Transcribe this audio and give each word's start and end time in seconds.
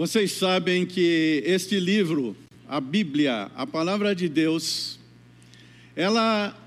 Vocês 0.00 0.32
sabem 0.32 0.86
que 0.86 1.42
este 1.44 1.78
livro, 1.78 2.34
a 2.66 2.80
Bíblia, 2.80 3.50
a 3.54 3.66
palavra 3.66 4.14
de 4.14 4.30
Deus, 4.30 4.98
ela 5.94 6.58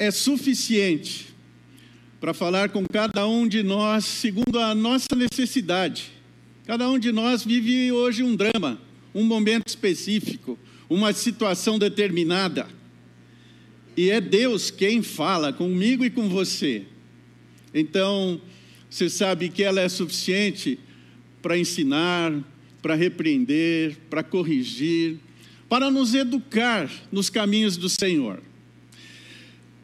é 0.00 0.10
suficiente 0.10 1.28
para 2.20 2.34
falar 2.34 2.70
com 2.70 2.84
cada 2.84 3.24
um 3.24 3.46
de 3.46 3.62
nós 3.62 4.04
segundo 4.04 4.58
a 4.58 4.74
nossa 4.74 5.14
necessidade. 5.14 6.10
Cada 6.64 6.90
um 6.90 6.98
de 6.98 7.12
nós 7.12 7.44
vive 7.44 7.92
hoje 7.92 8.24
um 8.24 8.34
drama, 8.34 8.80
um 9.14 9.22
momento 9.22 9.68
específico, 9.68 10.58
uma 10.90 11.12
situação 11.12 11.78
determinada. 11.78 12.66
E 13.96 14.10
é 14.10 14.20
Deus 14.20 14.72
quem 14.72 15.04
fala 15.04 15.52
comigo 15.52 16.04
e 16.04 16.10
com 16.10 16.28
você. 16.28 16.82
Então, 17.72 18.40
você 18.90 19.08
sabe 19.08 19.50
que 19.50 19.62
ela 19.62 19.80
é 19.80 19.88
suficiente 19.88 20.80
para 21.40 21.56
ensinar, 21.56 22.32
para 22.82 22.94
repreender, 22.94 23.96
para 24.08 24.22
corrigir, 24.22 25.18
para 25.68 25.90
nos 25.90 26.14
educar 26.14 26.90
nos 27.10 27.28
caminhos 27.28 27.76
do 27.76 27.88
Senhor. 27.88 28.40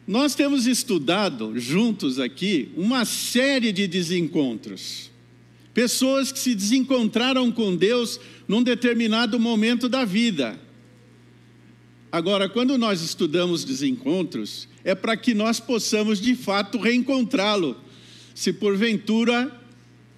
Nós 0.07 0.35
temos 0.35 0.67
estudado 0.67 1.59
juntos 1.59 2.19
aqui 2.19 2.71
uma 2.77 3.05
série 3.05 3.73
de 3.73 3.87
desencontros. 3.87 5.11
Pessoas 5.73 6.31
que 6.31 6.39
se 6.39 6.55
desencontraram 6.55 7.51
com 7.51 7.75
Deus 7.75 8.21
num 8.47 8.63
determinado 8.63 9.39
momento 9.39 9.89
da 9.89 10.05
vida. 10.05 10.61
Agora, 12.11 12.47
quando 12.49 12.77
nós 12.77 13.01
estudamos 13.01 13.65
desencontros, 13.65 14.69
é 14.85 14.95
para 14.95 15.17
que 15.17 15.33
nós 15.33 15.59
possamos 15.59 16.21
de 16.21 16.35
fato 16.35 16.77
reencontrá-lo, 16.77 17.75
se 18.35 18.53
porventura 18.53 19.51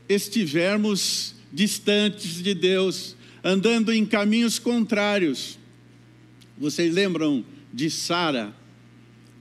estivermos 0.09 1.34
distantes 1.55 2.42
de 2.42 2.52
Deus, 2.52 3.14
andando 3.42 3.92
em 3.92 4.05
caminhos 4.05 4.58
contrários. 4.58 5.56
Vocês 6.58 6.92
lembram 6.92 7.44
de 7.72 7.88
Sara? 7.88 8.52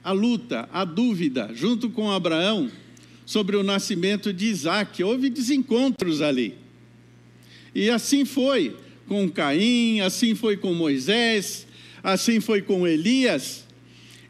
A 0.02 0.12
luta, 0.12 0.68
a 0.72 0.84
dúvida, 0.84 1.50
junto 1.54 1.90
com 1.90 2.12
Abraão, 2.12 2.70
sobre 3.26 3.56
o 3.56 3.62
nascimento 3.64 4.32
de 4.32 4.46
Isaac. 4.46 5.02
Houve 5.02 5.28
desencontros 5.28 6.20
ali. 6.20 6.54
E 7.74 7.90
assim 7.90 8.24
foi 8.24 8.76
com 9.08 9.28
Caim, 9.28 10.00
assim 10.00 10.34
foi 10.34 10.56
com 10.56 10.72
Moisés, 10.72 11.66
assim 12.02 12.38
foi 12.38 12.62
com 12.62 12.86
Elias. 12.86 13.64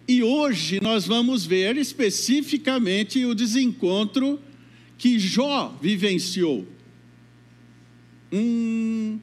E 0.08 0.22
hoje 0.22 0.80
nós 0.80 1.06
vamos 1.06 1.44
ver 1.44 1.76
especificamente 1.76 3.24
o 3.26 3.34
desencontro 3.34 4.40
que 4.96 5.18
Jó 5.18 5.76
vivenciou 5.82 6.66
hum, 8.32 9.18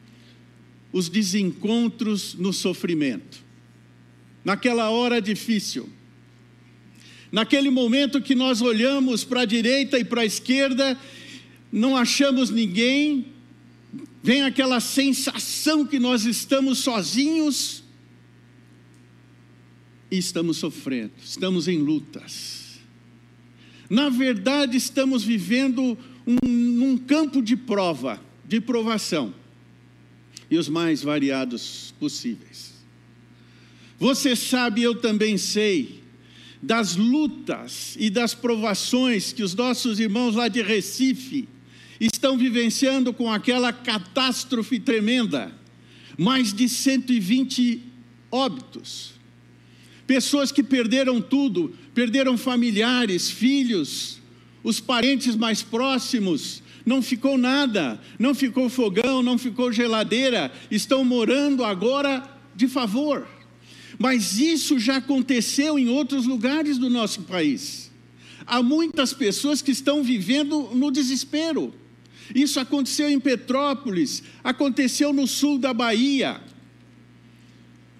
os 0.92 1.10
desencontros 1.10 2.34
no 2.34 2.52
sofrimento, 2.52 3.40
naquela 4.44 4.90
hora 4.90 5.22
difícil, 5.22 5.90
naquele 7.32 7.70
momento 7.70 8.22
que 8.22 8.36
nós 8.36 8.62
olhamos 8.62 9.24
para 9.24 9.42
a 9.42 9.46
direita 9.46 9.98
e 9.98 10.04
para 10.04 10.22
a 10.22 10.26
esquerda, 10.26 10.98
não 11.72 11.96
achamos 11.96 12.50
ninguém, 12.50 13.28
vem 14.22 14.44
aquela 14.44 14.80
sensação 14.80 15.86
que 15.86 16.00
nós 16.00 16.26
estamos 16.26 16.80
sozinhos. 16.80 17.84
E 20.10 20.18
estamos 20.18 20.58
sofrendo, 20.58 21.14
estamos 21.24 21.70
em 21.70 21.78
lutas. 21.78 22.82
Na 23.90 24.10
verdade, 24.10 24.76
estamos 24.76 25.24
vivendo 25.24 25.98
um, 26.28 26.84
um 26.84 26.98
campo 26.98 27.42
de 27.42 27.56
prova 27.56 28.20
de 28.52 28.60
provação 28.60 29.34
e 30.50 30.58
os 30.58 30.68
mais 30.68 31.02
variados 31.02 31.94
possíveis. 31.98 32.74
Você 33.98 34.36
sabe, 34.36 34.84
eu 34.84 34.94
também 34.94 35.38
sei, 35.38 36.04
das 36.62 36.98
lutas 36.98 37.96
e 37.98 38.10
das 38.10 38.34
provações 38.34 39.32
que 39.32 39.42
os 39.42 39.56
nossos 39.56 40.02
irmãos 40.02 40.36
lá 40.36 40.50
de 40.50 40.62
Recife 40.62 41.48
estão 41.98 42.38
vivenciando 42.38 43.14
com 43.14 43.32
aquela 43.32 43.72
catástrofe 43.72 44.82
tremenda. 44.82 45.58
Mais 46.18 46.54
de 46.54 46.68
120 46.68 47.84
óbitos. 48.30 49.14
Pessoas 50.06 50.52
que 50.52 50.62
perderam 50.62 51.22
tudo, 51.22 51.74
perderam 51.94 52.38
familiares, 52.38 53.32
filhos, 53.32 54.21
os 54.64 54.80
parentes 54.80 55.36
mais 55.36 55.62
próximos, 55.62 56.62
não 56.86 57.02
ficou 57.02 57.38
nada, 57.38 58.00
não 58.18 58.34
ficou 58.34 58.70
fogão, 58.70 59.22
não 59.22 59.38
ficou 59.38 59.72
geladeira, 59.72 60.52
estão 60.70 61.04
morando 61.04 61.64
agora 61.64 62.24
de 62.56 62.68
favor. 62.68 63.28
Mas 63.98 64.40
isso 64.40 64.80
já 64.80 64.98
aconteceu 64.98 65.78
em 65.78 65.90
outros 65.90 66.26
lugares 66.26 66.78
do 66.78 66.90
nosso 66.90 67.22
país. 67.24 67.92
Há 68.46 68.62
muitas 68.64 69.14
pessoas 69.14 69.62
que 69.62 69.72
estão 69.72 70.04
vivendo 70.04 70.72
no 70.74 70.92
desespero. 70.92 71.74
Isso 72.34 72.60
aconteceu 72.60 73.10
em 73.10 73.20
Petrópolis, 73.20 74.24
aconteceu 74.44 75.14
no 75.14 75.28
sul 75.28 75.60
da 75.60 75.74
Bahia. 75.74 76.42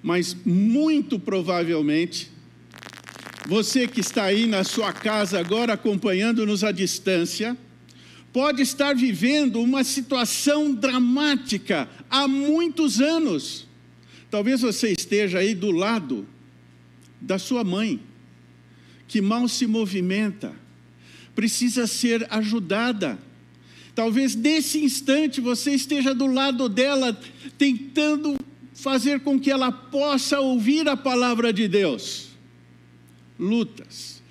Mas 0.02 0.36
muito 0.46 1.20
provavelmente, 1.20 2.32
você 3.48 3.88
que 3.88 4.00
está 4.00 4.26
aí 4.26 4.46
na 4.46 4.64
sua 4.64 4.94
casa 4.94 5.40
agora 5.40 5.74
acompanhando-nos 5.74 6.64
à 6.64 6.72
distância, 6.72 7.58
pode 8.32 8.62
estar 8.62 8.96
vivendo 8.96 9.62
uma 9.62 9.84
situação 9.84 10.74
dramática 10.74 11.90
há 12.10 12.28
muitos 12.28 13.02
anos. 13.02 13.68
Talvez 14.30 14.62
você 14.62 14.92
esteja 14.92 15.40
aí 15.40 15.54
do 15.54 15.72
lado 15.72 16.28
da 17.20 17.38
sua 17.38 17.64
mãe, 17.64 18.00
que 19.08 19.22
mal 19.22 19.48
se 19.48 19.68
movimenta, 19.68 20.54
precisa 21.36 21.86
ser 21.86 22.26
ajudada. 22.30 23.20
Talvez 23.94 24.36
nesse 24.36 24.80
instante 24.80 25.42
você 25.42 25.72
esteja 25.72 26.16
do 26.16 26.28
lado 26.28 26.70
dela, 26.70 27.20
tentando 27.58 28.38
fazer 28.74 29.20
com 29.20 29.40
que 29.40 29.52
ela 29.52 29.72
possa 29.72 30.40
ouvir 30.40 30.88
a 30.88 30.96
palavra 30.96 31.52
de 31.52 31.68
Deus. 31.68 32.31
Lutas 33.42 34.22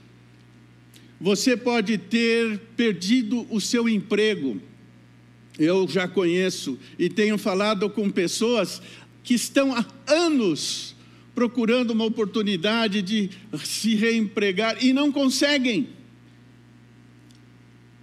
você 1.20 1.54
pode 1.54 1.98
ter 1.98 2.58
perdido 2.74 3.46
o 3.50 3.60
seu 3.60 3.86
emprego. 3.86 4.58
Eu 5.58 5.86
já 5.86 6.08
conheço 6.08 6.78
e 6.98 7.10
tenho 7.10 7.36
falado 7.36 7.90
com 7.90 8.10
pessoas 8.10 8.80
que 9.22 9.34
estão 9.34 9.76
há 9.76 9.84
anos 10.06 10.96
procurando 11.34 11.90
uma 11.90 12.04
oportunidade 12.04 13.02
de 13.02 13.30
se 13.62 13.94
reempregar 13.94 14.82
e 14.82 14.94
não 14.94 15.12
conseguem. 15.12 15.90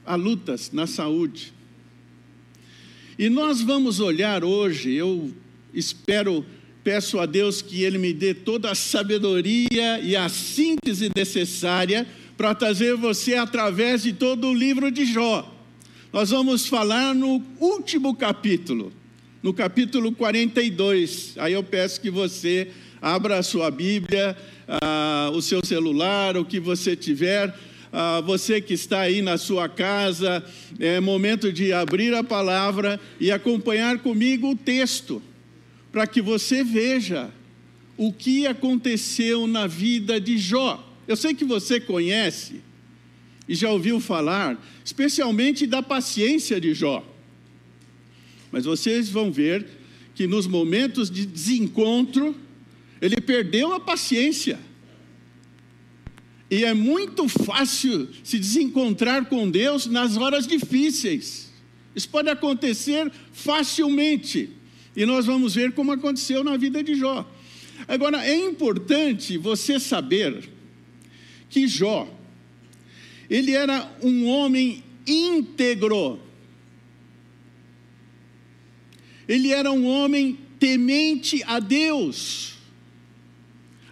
Há 0.06 0.16
lutas 0.16 0.72
na 0.72 0.86
saúde. 0.86 1.52
E 3.18 3.30
nós 3.30 3.62
vamos 3.62 4.00
olhar 4.00 4.44
hoje, 4.44 4.94
eu 4.94 5.34
espero, 5.74 6.46
peço 6.88 7.20
a 7.20 7.26
Deus 7.26 7.62
que 7.62 7.84
Ele 7.84 7.98
me 7.98 8.14
dê 8.14 8.34
toda 8.34 8.72
a 8.72 8.76
sabedoria 8.76 10.00
e 10.00 10.16
a 10.16 10.30
síntese 10.30 11.12
necessária 11.14 12.08
para 12.38 12.56
trazer 12.56 12.96
você 12.96 13.36
através 13.36 14.04
de 14.04 14.14
todo 14.14 14.48
o 14.48 14.54
livro 14.54 14.90
de 14.90 15.04
Jó. 15.04 15.54
Nós 16.14 16.30
vamos 16.30 16.66
falar 16.66 17.14
no 17.14 17.44
último 17.60 18.16
capítulo, 18.16 18.94
no 19.44 19.54
capítulo 19.54 20.14
42. 20.14 21.34
Aí 21.40 21.52
eu 21.52 21.62
peço 21.62 22.00
que 22.00 22.10
você 22.10 22.70
abra 23.02 23.38
a 23.38 23.44
sua 23.44 23.70
Bíblia, 23.70 24.38
ah, 24.66 25.30
o 25.34 25.42
seu 25.42 25.60
celular, 25.66 26.38
o 26.38 26.46
que 26.46 26.58
você 26.58 26.96
tiver. 26.96 27.54
Ah, 27.92 28.22
você 28.22 28.62
que 28.62 28.76
está 28.76 29.02
aí 29.02 29.22
na 29.22 29.38
sua 29.38 29.68
casa, 29.68 30.42
é 30.80 31.02
momento 31.02 31.52
de 31.52 31.74
abrir 31.74 32.14
a 32.14 32.24
palavra 32.24 32.98
e 33.20 33.30
acompanhar 33.30 33.98
comigo 33.98 34.52
o 34.52 34.56
texto, 34.56 35.22
para 35.92 36.06
que 36.06 36.22
você 36.22 36.64
veja 36.64 37.32
o 37.98 38.14
que 38.14 38.46
aconteceu 38.46 39.48
na 39.48 39.66
vida 39.66 40.22
de 40.22 40.38
Jó. 40.38 40.84
Eu 41.08 41.16
sei 41.16 41.34
que 41.34 41.46
você 41.46 41.80
conhece 41.80 42.62
e 43.48 43.56
já 43.56 43.72
ouviu 43.72 44.00
falar, 44.00 44.62
especialmente 44.84 45.66
da 45.66 45.82
paciência 45.82 46.60
de 46.60 46.74
Jó. 46.74 47.04
Mas 48.52 48.66
vocês 48.66 49.10
vão 49.10 49.32
ver 49.32 49.66
que 50.14 50.28
nos 50.28 50.48
momentos 50.48 51.10
de 51.10 51.26
desencontro, 51.26 52.36
ele 53.02 53.22
perdeu 53.22 53.74
a 53.74 53.80
paciência. 53.80 54.60
E 56.50 56.64
é 56.64 56.74
muito 56.74 57.28
fácil 57.28 58.10
se 58.24 58.40
desencontrar 58.40 59.26
com 59.26 59.50
Deus 59.50 59.86
nas 59.86 60.18
horas 60.18 60.48
difíceis. 60.48 61.52
Isso 61.96 62.10
pode 62.10 62.30
acontecer 62.30 63.12
facilmente. 63.32 64.57
E 64.98 65.06
nós 65.06 65.28
vamos 65.28 65.54
ver 65.54 65.74
como 65.74 65.92
aconteceu 65.92 66.44
na 66.44 66.58
vida 66.58 66.84
de 66.84 66.96
Jó. 66.96 67.24
Agora, 67.88 68.26
é 68.26 68.36
importante 68.36 69.38
você 69.38 69.80
saber 69.80 70.50
que 71.52 71.68
Jó, 71.68 72.12
ele 73.30 73.52
era 73.52 73.96
um 74.02 74.26
homem 74.26 74.84
íntegro. 75.06 76.20
Ele 79.28 79.52
era 79.52 79.72
um 79.72 79.86
homem 79.86 80.40
temente 80.58 81.44
a 81.46 81.60
Deus, 81.60 82.56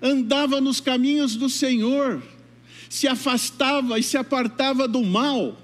andava 0.02 0.60
nos 0.60 0.80
caminhos 0.80 1.36
do 1.36 1.52
Senhor, 1.52 2.24
se 2.90 3.08
afastava 3.08 4.00
e 4.00 4.04
se 4.04 4.18
apartava 4.18 4.88
do 4.88 5.04
mal. 5.04 5.62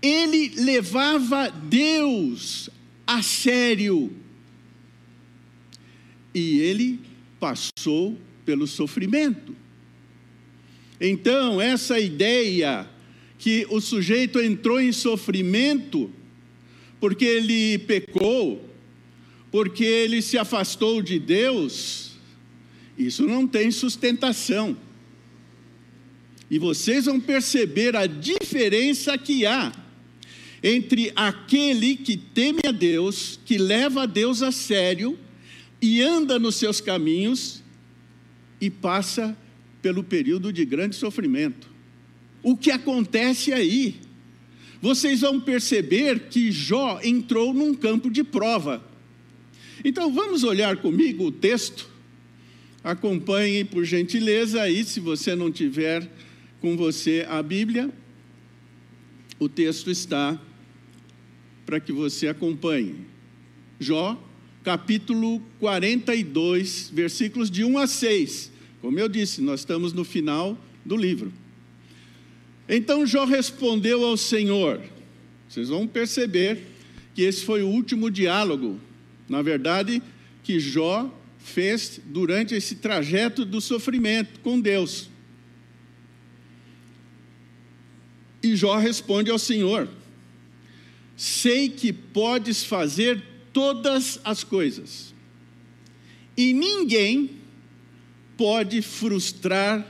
Ele 0.00 0.54
levava 0.56 1.50
Deus 1.50 2.70
a 3.10 3.22
sério. 3.22 4.12
E 6.32 6.60
ele 6.60 7.00
passou 7.40 8.16
pelo 8.44 8.66
sofrimento. 8.68 9.56
Então, 11.00 11.60
essa 11.60 11.98
ideia 11.98 12.88
que 13.36 13.66
o 13.68 13.80
sujeito 13.80 14.38
entrou 14.38 14.80
em 14.80 14.92
sofrimento 14.92 16.10
porque 17.00 17.24
ele 17.24 17.78
pecou, 17.78 18.62
porque 19.50 19.82
ele 19.82 20.20
se 20.20 20.36
afastou 20.36 21.02
de 21.02 21.18
Deus, 21.18 22.12
isso 22.96 23.26
não 23.26 23.46
tem 23.46 23.70
sustentação. 23.70 24.76
E 26.50 26.58
vocês 26.58 27.06
vão 27.06 27.18
perceber 27.18 27.96
a 27.96 28.06
diferença 28.06 29.16
que 29.16 29.46
há 29.46 29.72
entre 30.62 31.12
aquele 31.16 31.96
que 31.96 32.16
teme 32.16 32.60
a 32.66 32.72
Deus, 32.72 33.40
que 33.44 33.56
leva 33.56 34.02
a 34.02 34.06
Deus 34.06 34.42
a 34.42 34.52
sério 34.52 35.18
e 35.80 36.02
anda 36.02 36.38
nos 36.38 36.56
seus 36.56 36.80
caminhos 36.80 37.62
e 38.60 38.68
passa 38.68 39.36
pelo 39.80 40.04
período 40.04 40.52
de 40.52 40.64
grande 40.64 40.96
sofrimento. 40.96 41.68
O 42.42 42.56
que 42.56 42.70
acontece 42.70 43.52
aí? 43.52 43.96
Vocês 44.82 45.20
vão 45.20 45.40
perceber 45.40 46.28
que 46.28 46.50
Jó 46.50 47.00
entrou 47.02 47.52
num 47.52 47.74
campo 47.74 48.10
de 48.10 48.22
prova. 48.22 48.82
Então 49.84 50.12
vamos 50.12 50.42
olhar 50.44 50.76
comigo 50.76 51.24
o 51.26 51.32
texto. 51.32 51.88
Acompanhem 52.82 53.64
por 53.64 53.84
gentileza 53.84 54.62
aí, 54.62 54.84
se 54.84 55.00
você 55.00 55.34
não 55.34 55.50
tiver 55.50 56.10
com 56.60 56.76
você 56.76 57.26
a 57.28 57.42
Bíblia, 57.42 57.90
o 59.38 59.48
texto 59.48 59.90
está 59.90 60.38
para 61.70 61.78
que 61.78 61.92
você 61.92 62.26
acompanhe. 62.26 62.96
Jó, 63.78 64.20
capítulo 64.64 65.40
42, 65.60 66.90
versículos 66.92 67.48
de 67.48 67.62
1 67.62 67.78
a 67.78 67.86
6. 67.86 68.50
Como 68.80 68.98
eu 68.98 69.08
disse, 69.08 69.40
nós 69.40 69.60
estamos 69.60 69.92
no 69.92 70.02
final 70.02 70.58
do 70.84 70.96
livro. 70.96 71.32
Então 72.68 73.06
Jó 73.06 73.24
respondeu 73.24 74.04
ao 74.04 74.16
Senhor. 74.16 74.80
Vocês 75.48 75.68
vão 75.68 75.86
perceber 75.86 76.58
que 77.14 77.22
esse 77.22 77.44
foi 77.44 77.62
o 77.62 77.68
último 77.68 78.10
diálogo, 78.10 78.80
na 79.28 79.40
verdade, 79.40 80.02
que 80.42 80.58
Jó 80.58 81.08
fez 81.38 82.00
durante 82.04 82.52
esse 82.52 82.74
trajeto 82.74 83.44
do 83.44 83.60
sofrimento 83.60 84.40
com 84.40 84.60
Deus. 84.60 85.08
E 88.42 88.56
Jó 88.56 88.76
responde 88.76 89.30
ao 89.30 89.38
Senhor: 89.38 89.88
Sei 91.20 91.68
que 91.68 91.92
podes 91.92 92.64
fazer 92.64 93.22
todas 93.52 94.18
as 94.24 94.42
coisas, 94.42 95.14
e 96.34 96.54
ninguém 96.54 97.32
pode 98.38 98.80
frustrar 98.80 99.86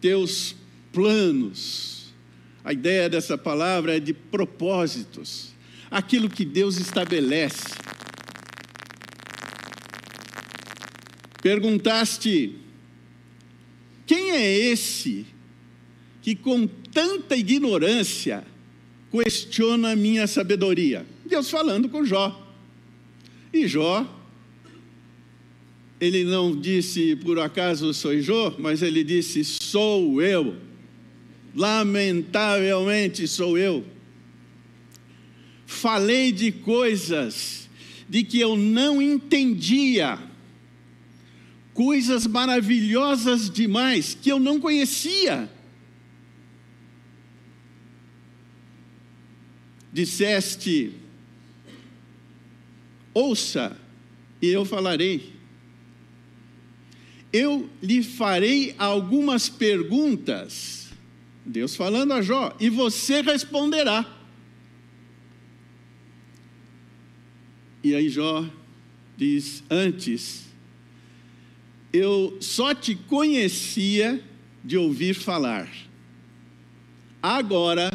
teus 0.00 0.56
planos. 0.90 2.14
A 2.64 2.72
ideia 2.72 3.06
dessa 3.10 3.36
palavra 3.36 3.98
é 3.98 4.00
de 4.00 4.14
propósitos, 4.14 5.52
aquilo 5.90 6.30
que 6.30 6.46
Deus 6.46 6.78
estabelece. 6.78 7.74
Perguntaste: 11.42 12.56
quem 14.06 14.30
é 14.30 14.58
esse 14.58 15.26
que 16.22 16.34
com 16.34 16.66
tanta 16.66 17.36
ignorância 17.36 18.42
questiona 19.10 19.92
a 19.92 19.96
minha 19.96 20.26
sabedoria? 20.26 21.06
Deus 21.24 21.50
falando 21.50 21.88
com 21.88 22.04
Jó. 22.04 22.46
E 23.52 23.66
Jó 23.66 24.06
ele 26.00 26.24
não 26.24 26.58
disse 26.58 27.14
por 27.16 27.38
acaso 27.38 27.92
sou 27.92 28.18
Jó, 28.20 28.56
mas 28.58 28.80
ele 28.80 29.04
disse 29.04 29.44
sou 29.44 30.22
eu. 30.22 30.56
Lamentavelmente 31.54 33.28
sou 33.28 33.58
eu. 33.58 33.84
Falei 35.66 36.32
de 36.32 36.50
coisas 36.50 37.68
de 38.08 38.24
que 38.24 38.40
eu 38.40 38.56
não 38.56 39.00
entendia, 39.00 40.18
coisas 41.74 42.26
maravilhosas 42.26 43.50
demais 43.50 44.16
que 44.20 44.30
eu 44.32 44.40
não 44.40 44.58
conhecia. 44.58 45.50
Disseste, 49.92 50.92
ouça 53.12 53.76
e 54.40 54.48
eu 54.48 54.64
falarei 54.64 55.40
eu 57.32 57.70
lhe 57.82 58.02
farei 58.02 58.74
algumas 58.78 59.48
perguntas. 59.48 60.88
Deus 61.44 61.74
falando 61.76 62.12
a 62.12 62.22
Jó, 62.22 62.54
e 62.60 62.68
você 62.68 63.22
responderá. 63.22 64.18
E 67.82 67.94
aí 67.94 68.08
Jó 68.08 68.44
diz: 69.16 69.62
Antes, 69.70 70.46
eu 71.92 72.36
só 72.40 72.74
te 72.74 72.94
conhecia 72.94 74.22
de 74.62 74.76
ouvir 74.76 75.14
falar. 75.14 75.70
Agora, 77.22 77.90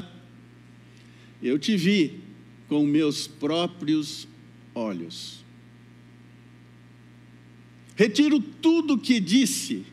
eu 1.41 1.59
te 1.59 1.75
vi 1.77 2.19
com 2.67 2.85
meus 2.85 3.27
próprios 3.27 4.27
olhos. 4.73 5.43
Retiro 7.95 8.39
tudo 8.39 8.95
o 8.95 8.97
que 8.97 9.19
disse 9.19 9.85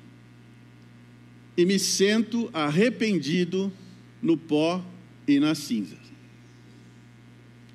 e 1.56 1.64
me 1.64 1.78
sento 1.78 2.50
arrependido 2.52 3.72
no 4.20 4.36
pó 4.36 4.84
e 5.26 5.38
nas 5.38 5.58
cinzas. 5.58 5.98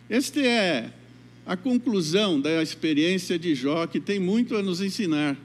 Esta 0.09 0.41
é 0.41 0.91
a 1.45 1.55
conclusão 1.55 2.41
da 2.41 2.61
experiência 2.61 3.39
de 3.39 3.55
Jó, 3.55 3.87
que 3.87 3.99
tem 3.99 4.19
muito 4.19 4.55
a 4.55 4.61
nos 4.61 4.81
ensinar. 4.81 5.37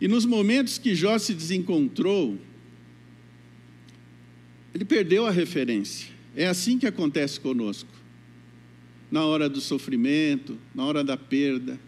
E 0.00 0.06
nos 0.06 0.24
momentos 0.24 0.78
que 0.78 0.94
Jó 0.94 1.18
se 1.18 1.34
desencontrou, 1.34 2.38
ele 4.74 4.84
perdeu 4.84 5.26
a 5.26 5.30
referência. 5.30 6.17
É 6.38 6.46
assim 6.46 6.78
que 6.78 6.86
acontece 6.86 7.40
conosco. 7.40 7.90
Na 9.10 9.26
hora 9.26 9.48
do 9.48 9.60
sofrimento, 9.60 10.56
na 10.72 10.84
hora 10.84 11.02
da 11.02 11.16
perda, 11.16 11.80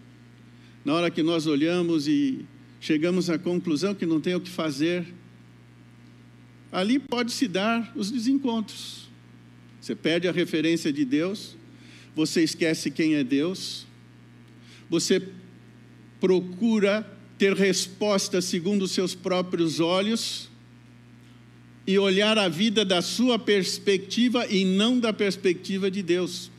na 0.85 0.92
hora 0.92 1.09
que 1.09 1.23
nós 1.23 1.47
olhamos 1.47 2.09
e 2.09 2.45
chegamos 2.80 3.30
à 3.30 3.38
conclusão 3.38 3.95
que 3.95 4.04
não 4.04 4.21
tem 4.21 4.35
o 4.35 4.40
que 4.40 4.50
fazer, 4.50 5.07
ali 6.73 6.99
pode 6.99 7.30
se 7.30 7.47
dar 7.47 7.92
os 7.95 8.11
desencontros. 8.11 9.09
Você 9.80 9.95
perde 9.95 10.26
a 10.26 10.33
referência 10.33 10.92
de 10.92 11.04
Deus, 11.04 11.57
você 12.16 12.42
esquece 12.42 12.90
quem 12.90 13.14
é 13.14 13.23
Deus, 13.23 13.87
você 14.88 15.28
procura 16.19 17.09
ter 17.38 17.54
resposta 17.54 18.40
segundo 18.40 18.83
os 18.83 18.90
seus 18.90 19.14
próprios 19.14 19.78
olhos 19.78 20.50
e 21.91 21.99
olhar 21.99 22.39
a 22.39 22.49
vida 22.49 22.85
da 22.85 23.03
sua 23.03 23.39
perspectiva 23.39 24.47
e 24.47 24.65
não 24.65 24.99
da 24.99 25.13
perspectiva 25.13 25.91
de 25.91 26.03
Deus. 26.03 26.51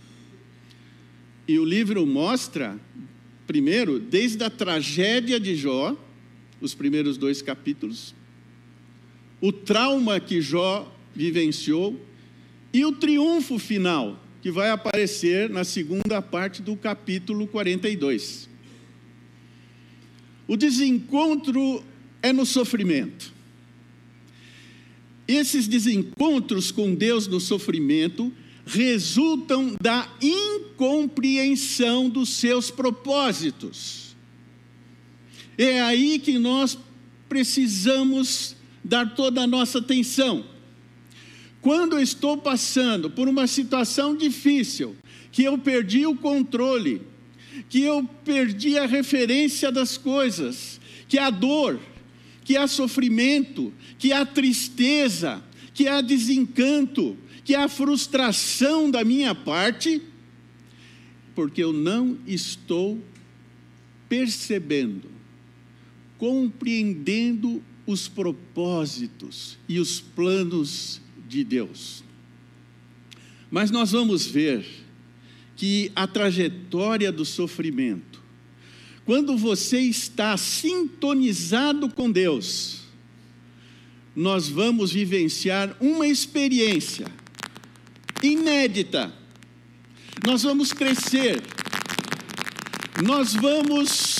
E 1.48 1.58
o 1.58 1.64
livro 1.64 2.06
mostra 2.06 2.80
Primeiro, 3.52 4.00
desde 4.00 4.42
a 4.46 4.50
tragédia 4.50 5.38
de 5.38 5.58
Jó, 5.58 5.94
os 6.62 6.74
primeiros 6.74 7.18
dois 7.18 7.42
capítulos, 7.42 8.16
o 9.42 9.52
trauma 9.52 10.22
que 10.22 10.42
Jó 10.42 10.90
vivenciou 11.14 12.00
e 12.74 12.86
o 12.86 12.94
triunfo 12.94 13.60
final, 13.60 14.24
que 14.42 14.50
vai 14.50 14.70
aparecer 14.70 15.50
na 15.50 15.66
segunda 15.66 16.22
parte 16.22 16.62
do 16.62 16.78
capítulo 16.78 17.46
42. 17.46 18.48
O 20.48 20.56
desencontro 20.56 21.84
é 22.22 22.32
no 22.32 22.46
sofrimento. 22.46 23.34
Esses 25.28 25.68
desencontros 25.68 26.72
com 26.72 26.94
Deus 26.94 27.28
no 27.28 27.40
sofrimento 27.40 28.32
resultam 28.66 29.75
da 29.82 30.08
incompreensão 30.22 32.10
dos 32.10 32.30
seus 32.30 32.72
propósitos. 32.72 34.16
É 35.58 35.82
aí 35.82 36.20
que 36.20 36.38
nós 36.38 36.78
precisamos 37.28 38.56
dar 38.84 39.16
toda 39.16 39.42
a 39.42 39.48
nossa 39.48 39.80
atenção. 39.80 40.46
Quando 41.62 41.94
eu 41.94 42.01
estou 42.01 42.38
passando 42.38 43.10
por 43.10 43.28
uma 43.28 43.46
situação 43.46 44.16
difícil, 44.16 44.96
que 45.32 45.44
eu 45.44 45.58
perdi 45.58 46.06
o 46.06 46.16
controle, 46.16 47.01
que 47.70 47.82
eu 47.82 48.04
perdi 48.25 48.78
a 48.78 48.86
referência 48.86 49.72
das 49.72 49.98
coisas, 49.98 50.82
que 51.08 51.20
há 51.20 51.30
dor, 51.30 51.80
que 52.44 52.58
há 52.58 52.68
sofrimento, 52.68 53.72
que 54.01 54.12
há 54.12 54.25
tristeza, 54.25 55.43
que 55.75 55.88
há 55.88 56.01
desencanto, 56.01 57.15
que 57.46 57.53
há 57.53 57.70
frustração 57.70 58.89
da 58.89 59.05
minha 59.05 59.36
parte, 59.36 60.01
porque 61.36 61.63
eu 61.63 61.72
não 61.72 62.17
estou 62.25 63.00
percebendo, 64.10 65.08
compreendendo 66.17 67.62
os 67.86 68.08
propósitos 68.08 69.60
e 69.70 69.77
os 69.77 70.00
planos 70.01 71.00
de 71.29 71.43
Deus. 71.43 72.03
Mas 73.51 73.70
nós 73.70 73.91
vamos 73.91 74.25
ver 74.25 74.65
que 75.55 75.91
a 75.96 76.08
trajetória 76.08 77.12
do 77.12 77.24
sofrimento, 77.24 78.20
quando 79.05 79.38
você 79.38 79.79
está 79.79 80.36
sintonizado 80.38 81.88
com 81.88 82.10
Deus, 82.10 82.81
nós 84.15 84.50
vamos 84.50 84.91
vivenciar 84.91 85.75
uma 85.80 86.08
experiência 86.08 87.06
inédita. 88.22 89.13
Nós 90.25 90.44
vamos 90.44 90.72
crescer, 90.72 91.41
nós 93.03 93.34
vamos 93.34 94.20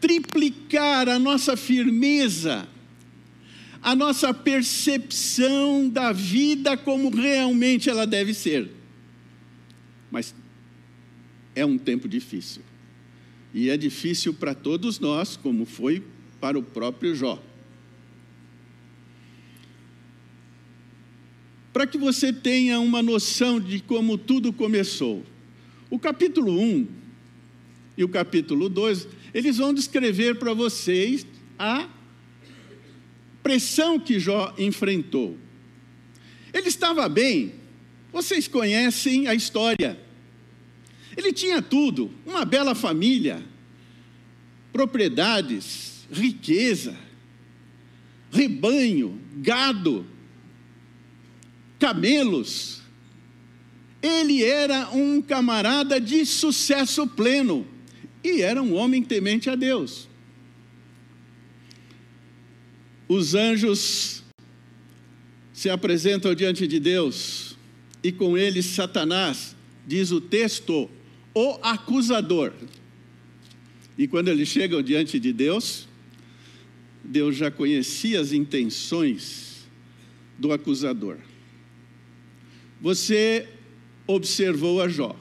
triplicar 0.00 1.08
a 1.08 1.18
nossa 1.18 1.56
firmeza, 1.56 2.68
a 3.82 3.96
nossa 3.96 4.32
percepção 4.32 5.88
da 5.88 6.12
vida 6.12 6.76
como 6.76 7.10
realmente 7.10 7.90
ela 7.90 8.06
deve 8.06 8.32
ser. 8.32 8.70
Mas 10.10 10.34
é 11.54 11.64
um 11.64 11.78
tempo 11.78 12.08
difícil. 12.08 12.62
E 13.52 13.70
é 13.70 13.76
difícil 13.76 14.32
para 14.32 14.54
todos 14.54 15.00
nós, 15.00 15.36
como 15.36 15.64
foi 15.66 16.02
para 16.40 16.58
o 16.58 16.62
próprio 16.62 17.14
Jó. 17.14 17.42
Para 21.72 21.86
que 21.86 21.96
você 21.96 22.32
tenha 22.32 22.78
uma 22.80 23.02
noção 23.02 23.58
de 23.58 23.80
como 23.80 24.18
tudo 24.18 24.52
começou. 24.52 25.24
O 25.88 25.98
capítulo 25.98 26.52
1 26.52 26.86
e 27.96 28.04
o 28.04 28.08
capítulo 28.08 28.68
2, 28.68 29.08
eles 29.32 29.56
vão 29.56 29.72
descrever 29.72 30.38
para 30.38 30.52
vocês 30.52 31.26
a 31.58 31.88
pressão 33.42 33.98
que 33.98 34.20
Jó 34.20 34.54
enfrentou. 34.58 35.36
Ele 36.52 36.68
estava 36.68 37.08
bem, 37.08 37.54
vocês 38.12 38.46
conhecem 38.46 39.26
a 39.26 39.34
história. 39.34 39.98
Ele 41.16 41.32
tinha 41.32 41.62
tudo: 41.62 42.10
uma 42.26 42.44
bela 42.44 42.74
família, 42.74 43.42
propriedades, 44.72 46.06
riqueza, 46.10 46.96
rebanho, 48.30 49.18
gado, 49.36 50.06
camelos. 51.82 52.80
Ele 54.00 54.44
era 54.44 54.88
um 54.90 55.20
camarada 55.20 56.00
de 56.00 56.24
sucesso 56.24 57.08
pleno 57.08 57.66
e 58.22 58.40
era 58.40 58.62
um 58.62 58.74
homem 58.74 59.02
temente 59.02 59.50
a 59.50 59.56
Deus. 59.56 60.08
Os 63.08 63.34
anjos 63.34 64.22
se 65.52 65.68
apresentam 65.68 66.32
diante 66.36 66.68
de 66.68 66.78
Deus 66.78 67.58
e 68.00 68.12
com 68.12 68.38
eles 68.38 68.66
Satanás, 68.66 69.56
diz 69.84 70.12
o 70.12 70.20
texto, 70.20 70.88
o 71.34 71.58
acusador. 71.62 72.52
E 73.98 74.06
quando 74.06 74.28
eles 74.28 74.48
chegam 74.48 74.80
diante 74.82 75.18
de 75.18 75.32
Deus, 75.32 75.88
Deus 77.02 77.36
já 77.36 77.50
conhecia 77.50 78.20
as 78.20 78.32
intenções 78.32 79.66
do 80.38 80.52
acusador. 80.52 81.18
Você 82.82 83.48
observou 84.08 84.82
a 84.82 84.88
Jó. 84.88 85.16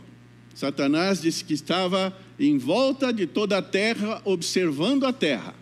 Satanás 0.55 1.21
disse 1.21 1.45
que 1.45 1.53
estava 1.53 2.17
em 2.39 2.57
volta 2.57 3.13
de 3.13 3.27
toda 3.27 3.59
a 3.59 3.61
terra, 3.61 4.19
observando 4.25 5.05
a 5.05 5.13
terra. 5.13 5.53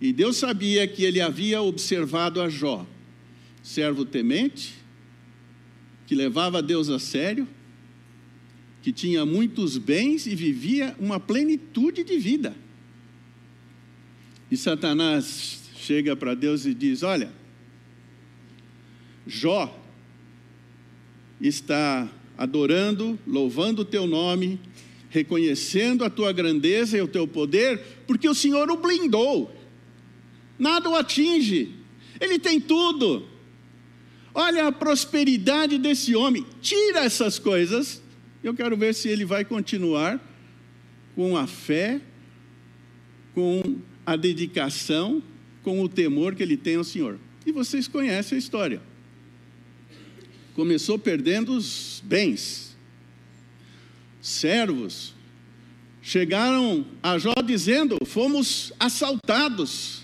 E 0.00 0.10
Deus 0.10 0.38
sabia 0.38 0.88
que 0.88 1.04
ele 1.04 1.20
havia 1.20 1.60
observado 1.60 2.40
a 2.40 2.48
Jó, 2.48 2.86
servo 3.62 4.06
temente, 4.06 4.74
que 6.06 6.14
levava 6.14 6.62
Deus 6.62 6.88
a 6.88 6.98
sério, 6.98 7.46
que 8.82 8.90
tinha 8.90 9.26
muitos 9.26 9.76
bens 9.76 10.26
e 10.26 10.34
vivia 10.34 10.96
uma 10.98 11.20
plenitude 11.20 12.02
de 12.02 12.18
vida. 12.18 12.56
E 14.50 14.56
Satanás 14.56 15.60
chega 15.76 16.16
para 16.16 16.34
Deus 16.34 16.64
e 16.64 16.72
diz: 16.72 17.02
Olha, 17.02 17.30
Jó 19.26 19.79
está 21.40 22.08
adorando, 22.36 23.18
louvando 23.26 23.82
o 23.82 23.84
teu 23.84 24.06
nome, 24.06 24.60
reconhecendo 25.08 26.04
a 26.04 26.10
tua 26.10 26.32
grandeza 26.32 26.96
e 26.96 27.00
o 27.00 27.08
teu 27.08 27.26
poder, 27.26 27.80
porque 28.06 28.28
o 28.28 28.34
Senhor 28.34 28.70
o 28.70 28.76
blindou, 28.76 29.54
nada 30.58 30.88
o 30.88 30.94
atinge, 30.94 31.74
ele 32.20 32.38
tem 32.38 32.60
tudo. 32.60 33.26
Olha 34.32 34.68
a 34.68 34.72
prosperidade 34.72 35.78
desse 35.78 36.14
homem, 36.14 36.46
tira 36.60 37.00
essas 37.00 37.38
coisas, 37.38 38.02
eu 38.44 38.54
quero 38.54 38.76
ver 38.76 38.94
se 38.94 39.08
ele 39.08 39.24
vai 39.24 39.44
continuar 39.44 40.20
com 41.16 41.36
a 41.36 41.46
fé, 41.46 42.00
com 43.34 43.78
a 44.06 44.16
dedicação, 44.16 45.22
com 45.62 45.82
o 45.82 45.88
temor 45.88 46.34
que 46.34 46.42
ele 46.42 46.56
tem 46.56 46.76
ao 46.76 46.84
Senhor. 46.84 47.18
E 47.44 47.52
vocês 47.52 47.88
conhecem 47.88 48.36
a 48.36 48.38
história 48.38 48.89
começou 50.60 50.98
perdendo 50.98 51.54
os 51.54 52.02
bens. 52.04 52.76
Servos 54.20 55.14
chegaram 56.02 56.84
a 57.02 57.16
Jó 57.16 57.32
dizendo: 57.42 57.96
fomos 58.04 58.70
assaltados, 58.78 60.02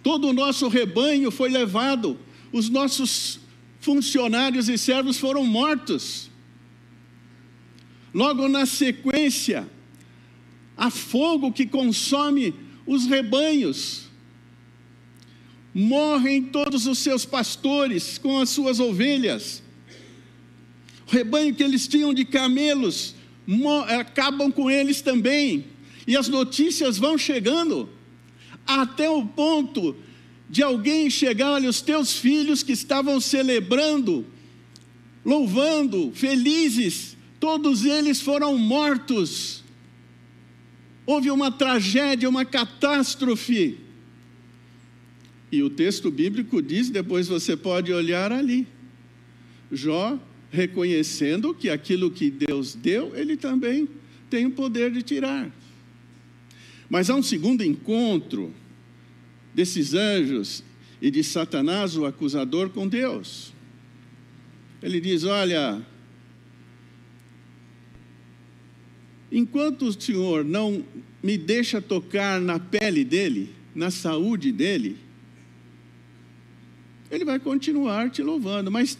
todo 0.00 0.28
o 0.28 0.32
nosso 0.32 0.68
rebanho 0.68 1.32
foi 1.32 1.50
levado, 1.50 2.16
os 2.52 2.68
nossos 2.68 3.40
funcionários 3.80 4.68
e 4.68 4.78
servos 4.78 5.18
foram 5.18 5.44
mortos. 5.44 6.30
Logo 8.14 8.46
na 8.46 8.66
sequência, 8.66 9.68
há 10.76 10.90
fogo 10.90 11.50
que 11.50 11.66
consome 11.66 12.54
os 12.86 13.04
rebanhos. 13.04 14.06
Morrem 15.74 16.44
todos 16.44 16.86
os 16.86 16.98
seus 17.00 17.24
pastores 17.24 18.16
com 18.16 18.38
as 18.38 18.48
suas 18.48 18.78
ovelhas 18.78 19.66
o 21.08 21.10
rebanho 21.10 21.54
que 21.54 21.62
eles 21.62 21.88
tinham 21.88 22.12
de 22.12 22.24
camelos, 22.24 23.14
acabam 23.98 24.52
com 24.52 24.70
eles 24.70 25.00
também. 25.00 25.64
E 26.06 26.14
as 26.14 26.28
notícias 26.28 26.98
vão 26.98 27.16
chegando, 27.16 27.88
até 28.66 29.08
o 29.08 29.24
ponto 29.24 29.96
de 30.50 30.62
alguém 30.62 31.08
chegar, 31.08 31.52
olha, 31.52 31.68
os 31.68 31.80
teus 31.80 32.12
filhos 32.12 32.62
que 32.62 32.72
estavam 32.72 33.20
celebrando, 33.20 34.26
louvando, 35.24 36.12
felizes, 36.14 37.16
todos 37.40 37.86
eles 37.86 38.20
foram 38.20 38.58
mortos. 38.58 39.64
Houve 41.06 41.30
uma 41.30 41.50
tragédia, 41.50 42.28
uma 42.28 42.44
catástrofe. 42.44 43.78
E 45.50 45.62
o 45.62 45.70
texto 45.70 46.10
bíblico 46.10 46.60
diz, 46.60 46.90
depois 46.90 47.28
você 47.28 47.56
pode 47.56 47.90
olhar 47.92 48.30
ali. 48.30 48.66
Jó 49.72 50.18
reconhecendo 50.50 51.54
que 51.54 51.68
aquilo 51.68 52.10
que 52.10 52.30
Deus 52.30 52.74
deu, 52.74 53.14
Ele 53.14 53.36
também 53.36 53.88
tem 54.30 54.46
o 54.46 54.50
poder 54.50 54.90
de 54.90 55.02
tirar. 55.02 55.50
Mas 56.88 57.10
há 57.10 57.14
um 57.14 57.22
segundo 57.22 57.62
encontro 57.62 58.52
desses 59.54 59.94
anjos 59.94 60.64
e 61.00 61.10
de 61.10 61.22
Satanás, 61.22 61.96
o 61.96 62.06
acusador, 62.06 62.70
com 62.70 62.88
Deus. 62.88 63.52
Ele 64.82 65.00
diz: 65.00 65.24
Olha, 65.24 65.84
enquanto 69.30 69.86
o 69.86 70.00
Senhor 70.00 70.44
não 70.44 70.84
me 71.22 71.36
deixa 71.36 71.80
tocar 71.80 72.40
na 72.40 72.58
pele 72.58 73.04
dele, 73.04 73.54
na 73.74 73.90
saúde 73.90 74.50
dele, 74.50 74.96
ele 77.10 77.24
vai 77.24 77.38
continuar 77.38 78.10
te 78.10 78.22
louvando, 78.22 78.70
mas 78.70 78.98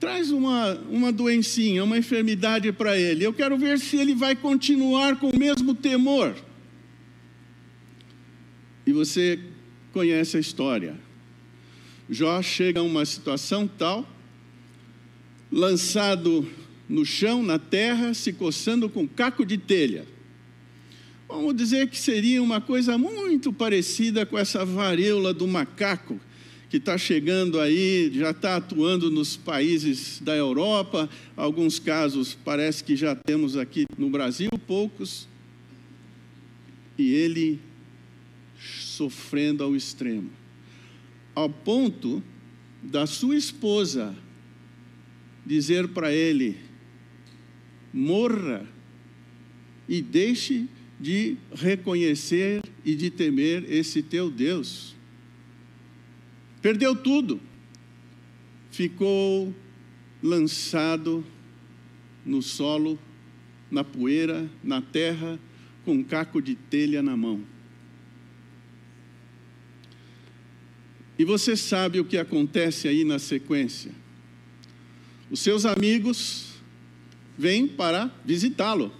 traz 0.00 0.30
uma, 0.30 0.72
uma 0.88 1.12
doencinha, 1.12 1.84
uma 1.84 1.98
enfermidade 1.98 2.72
para 2.72 2.98
ele. 2.98 3.22
Eu 3.22 3.34
quero 3.34 3.58
ver 3.58 3.78
se 3.78 3.98
ele 3.98 4.14
vai 4.14 4.34
continuar 4.34 5.16
com 5.20 5.28
o 5.28 5.38
mesmo 5.38 5.74
temor. 5.74 6.34
E 8.86 8.92
você 8.92 9.38
conhece 9.92 10.38
a 10.38 10.40
história. 10.40 10.98
Jó 12.08 12.40
chega 12.40 12.80
a 12.80 12.82
uma 12.82 13.04
situação 13.04 13.68
tal, 13.68 14.08
lançado 15.52 16.48
no 16.88 17.04
chão, 17.04 17.42
na 17.42 17.58
terra, 17.58 18.14
se 18.14 18.32
coçando 18.32 18.88
com 18.88 19.06
caco 19.06 19.44
de 19.44 19.58
telha. 19.58 20.06
Vamos 21.28 21.54
dizer 21.54 21.88
que 21.88 21.98
seria 21.98 22.42
uma 22.42 22.60
coisa 22.60 22.96
muito 22.96 23.52
parecida 23.52 24.24
com 24.24 24.38
essa 24.38 24.64
varíola 24.64 25.32
do 25.32 25.46
macaco 25.46 26.18
que 26.70 26.76
está 26.76 26.96
chegando 26.96 27.58
aí, 27.58 28.12
já 28.14 28.30
está 28.30 28.56
atuando 28.56 29.10
nos 29.10 29.36
países 29.36 30.20
da 30.22 30.36
Europa, 30.36 31.10
alguns 31.36 31.80
casos 31.80 32.38
parece 32.44 32.84
que 32.84 32.94
já 32.94 33.12
temos 33.12 33.56
aqui 33.56 33.84
no 33.98 34.08
Brasil, 34.08 34.48
poucos, 34.68 35.28
e 36.96 37.12
ele 37.12 37.60
sofrendo 38.56 39.64
ao 39.64 39.74
extremo, 39.74 40.30
ao 41.34 41.50
ponto 41.50 42.22
da 42.80 43.04
sua 43.04 43.36
esposa 43.36 44.14
dizer 45.44 45.88
para 45.88 46.12
ele: 46.12 46.56
morra 47.92 48.64
e 49.88 50.00
deixe 50.00 50.68
de 51.00 51.36
reconhecer 51.52 52.62
e 52.84 52.94
de 52.94 53.10
temer 53.10 53.64
esse 53.68 54.02
teu 54.02 54.30
Deus. 54.30 54.99
Perdeu 56.62 56.94
tudo. 56.94 57.40
Ficou 58.70 59.54
lançado 60.22 61.24
no 62.24 62.42
solo, 62.42 62.98
na 63.70 63.82
poeira, 63.82 64.48
na 64.62 64.82
terra, 64.82 65.38
com 65.84 65.92
um 65.92 66.04
caco 66.04 66.42
de 66.42 66.54
telha 66.54 67.02
na 67.02 67.16
mão. 67.16 67.42
E 71.18 71.24
você 71.24 71.56
sabe 71.56 72.00
o 72.00 72.04
que 72.04 72.16
acontece 72.16 72.88
aí 72.88 73.04
na 73.04 73.18
sequência. 73.18 73.92
Os 75.30 75.40
seus 75.40 75.66
amigos 75.66 76.54
vêm 77.36 77.66
para 77.66 78.10
visitá-lo. 78.24 78.92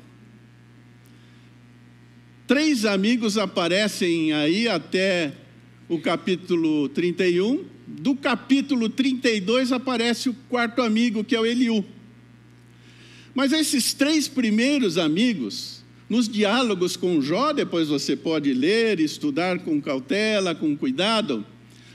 Três 2.46 2.84
amigos 2.84 3.38
aparecem 3.38 4.32
aí 4.32 4.68
até 4.68 5.34
o 5.90 5.98
capítulo 5.98 6.88
31. 6.88 7.64
Do 7.84 8.14
capítulo 8.14 8.88
32 8.88 9.72
aparece 9.72 10.28
o 10.28 10.36
quarto 10.48 10.80
amigo, 10.80 11.24
que 11.24 11.34
é 11.34 11.40
o 11.40 11.44
Eliú. 11.44 11.84
Mas 13.34 13.52
esses 13.52 13.92
três 13.92 14.28
primeiros 14.28 14.96
amigos, 14.96 15.82
nos 16.08 16.28
diálogos 16.28 16.96
com 16.96 17.20
Jó, 17.20 17.52
depois 17.52 17.88
você 17.88 18.14
pode 18.14 18.54
ler, 18.54 19.00
estudar 19.00 19.58
com 19.58 19.80
cautela, 19.80 20.54
com 20.54 20.76
cuidado, 20.76 21.44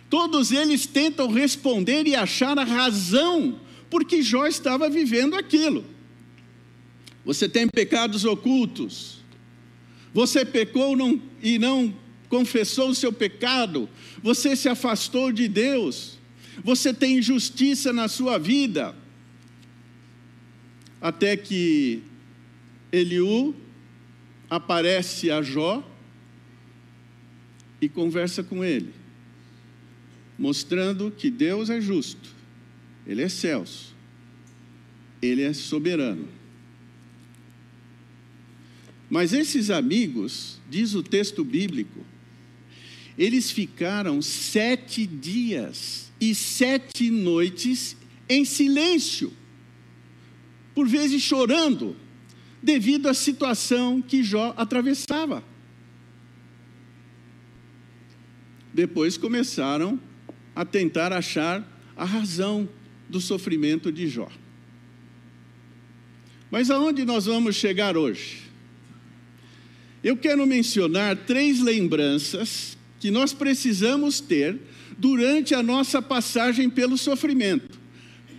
todos 0.10 0.52
eles 0.52 0.86
tentam 0.86 1.32
responder 1.32 2.06
e 2.06 2.16
achar 2.16 2.60
a 2.60 2.66
razão 2.66 3.58
porque 3.90 4.22
Jó 4.22 4.46
estava 4.46 4.90
vivendo 4.90 5.36
aquilo. 5.36 5.86
Você 7.24 7.48
tem 7.48 7.66
pecados 7.66 8.25
ocultos. 8.25 9.24
Você 10.14 10.44
pecou 10.44 10.98
não, 10.98 11.22
e 11.42 11.58
não 11.58 11.94
confessou 12.36 12.89
o 12.89 12.96
seu 12.96 13.13
pecado, 13.13 13.89
você 14.22 14.58
se 14.58 14.68
afastou 14.68 15.32
de 15.32 15.48
Deus, 15.48 16.20
você 16.62 16.94
tem 16.94 17.20
injustiça 17.20 17.94
na 17.94 18.10
sua 18.10 18.38
vida. 18.38 18.94
Até 21.00 21.38
que 21.38 22.04
Eliú 22.92 23.56
aparece 24.50 25.32
a 25.32 25.42
Jó 25.42 25.82
e 27.80 27.88
conversa 27.88 28.44
com 28.44 28.65
ele, 28.65 28.94
mostrando 30.38 31.10
que 31.10 31.32
Deus 31.32 31.69
é 31.69 31.80
justo, 31.80 32.36
Ele 33.08 33.21
é 33.21 33.30
Celso, 33.30 33.95
Ele 35.21 35.41
é 35.41 35.54
soberano. 35.54 36.28
Mas 39.10 39.32
esses 39.32 39.69
amigos, 39.69 40.60
diz 40.69 40.95
o 40.95 41.02
texto 41.02 41.41
bíblico, 41.41 42.06
eles 43.17 43.51
ficaram 43.51 44.21
sete 44.21 45.06
dias 45.06 46.12
e 46.19 46.36
sete 46.36 47.10
noites 47.10 47.95
em 48.28 48.43
silêncio, 48.43 49.32
por 50.73 50.88
vezes 50.88 51.21
chorando, 51.21 51.95
devido 52.62 53.08
à 53.08 53.13
situação 53.13 54.01
que 54.01 54.23
Jó 54.23 54.54
atravessava. 54.58 55.43
Depois 58.73 59.17
começaram 59.17 59.99
a 60.54 60.65
tentar 60.65 61.13
achar 61.13 61.63
a 61.95 62.04
razão 62.04 62.67
do 63.08 63.21
sofrimento 63.21 63.91
de 63.91 64.08
Jó. 64.08 64.30
Mas 66.51 66.69
aonde 66.69 67.06
nós 67.06 67.25
vamos 67.25 67.56
chegar 67.56 67.95
hoje? 67.95 68.43
Eu 70.04 70.17
quero 70.17 70.45
mencionar 70.45 71.15
três 71.15 71.62
lembranças 71.62 72.78
que 73.06 73.12
nós 73.12 73.34
precisamos 73.34 74.20
ter 74.20 74.60
durante 74.98 75.54
a 75.54 75.62
nossa 75.62 76.02
passagem 76.02 76.72
pelo 76.72 76.98
sofrimento, 76.98 77.80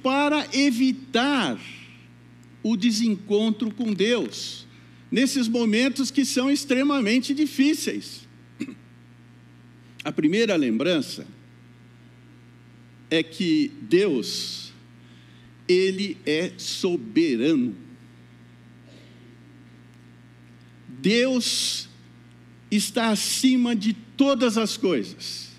para 0.03 0.45
evitar 0.53 1.57
o 2.65 2.77
desencontro 2.77 3.73
com 3.73 3.93
Deus, 3.93 4.67
nesses 5.09 5.47
momentos 5.47 6.11
que 6.11 6.25
são 6.25 6.51
extremamente 6.51 7.33
difíceis. 7.33 8.27
A 10.03 10.11
primeira 10.11 10.57
lembrança 10.57 11.25
é 13.09 13.23
que 13.23 13.71
Deus, 13.83 14.73
Ele 15.69 16.17
é 16.27 16.51
soberano. 16.57 17.73
Deus 20.89 21.89
está 22.69 23.11
acima 23.11 23.77
de 23.77 24.06
todas 24.17 24.57
as 24.57 24.77
coisas. 24.77 25.51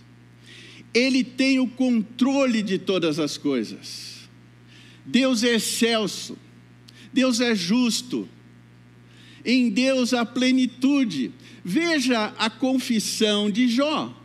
Ele 0.94 1.24
tem 1.24 1.60
o 1.60 1.68
controle 1.68 2.62
de 2.62 2.78
todas 2.78 3.20
as 3.20 3.38
coisas. 3.38 4.30
Deus 5.06 5.44
é 5.44 5.56
excelso. 5.56 6.38
Deus 7.14 7.40
é 7.40 7.56
justo. 7.56 8.28
Em 9.46 9.70
Deus 9.70 10.14
há 10.14 10.26
plenitude. 10.26 11.32
Veja 11.64 12.34
a 12.38 12.50
confissão 12.50 13.50
de 13.50 13.68
Jó. 13.68 14.16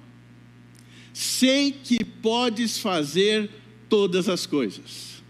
Sei 1.13 1.73
que 1.73 2.05
podes 2.05 2.79
fazer 2.79 3.51
todas 3.89 4.29
as 4.29 4.47
coisas. 4.47 5.23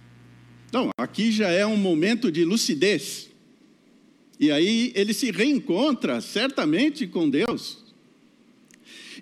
Então, 0.68 0.90
aqui 0.96 1.30
já 1.32 1.48
é 1.50 1.66
um 1.66 1.76
momento 1.76 2.30
de 2.30 2.44
lucidez. 2.44 3.28
E 4.38 4.50
aí 4.50 4.92
ele 4.94 5.12
se 5.12 5.30
reencontra 5.30 6.20
certamente 6.20 7.06
com 7.06 7.28
Deus. 7.28 7.82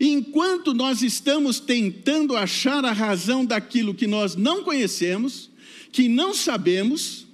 Enquanto 0.01 0.73
nós 0.73 1.03
estamos 1.03 1.61
tentando 1.61 2.35
achar 2.35 2.83
a 2.87 2.93
razão 2.93 3.45
daquilo 3.45 3.93
que 3.93 4.07
nós 4.07 4.35
não 4.35 4.65
conhecemos, 4.65 5.51
que 5.93 6.09
não 6.09 6.33
sabemos, 6.33 7.27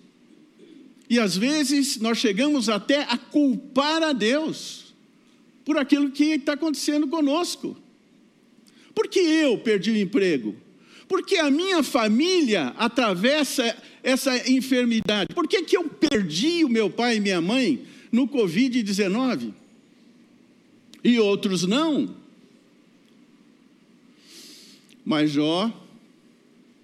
e 1.08 1.20
às 1.20 1.36
vezes 1.36 1.98
nós 1.98 2.18
chegamos 2.18 2.68
até 2.68 3.02
a 3.04 3.16
culpar 3.16 4.02
a 4.02 4.12
Deus 4.12 4.92
por 5.64 5.78
aquilo 5.78 6.10
que 6.10 6.24
está 6.24 6.54
acontecendo 6.54 7.06
conosco. 7.06 7.76
Por 8.92 9.06
que 9.06 9.20
eu 9.20 9.58
perdi 9.58 9.92
o 9.92 9.96
emprego? 9.96 10.56
Porque 11.06 11.36
a 11.36 11.48
minha 11.48 11.84
família 11.84 12.74
atravessa 12.76 13.76
essa 14.02 14.50
enfermidade? 14.50 15.32
Por 15.32 15.46
que, 15.46 15.62
que 15.62 15.76
eu 15.76 15.84
perdi 15.84 16.64
o 16.64 16.68
meu 16.68 16.90
pai 16.90 17.16
e 17.16 17.20
minha 17.20 17.40
mãe 17.40 17.84
no 18.10 18.26
Covid-19? 18.26 19.52
E 21.04 21.20
outros 21.20 21.62
não? 21.64 22.25
Mas 25.06 25.30
Jó, 25.30 25.72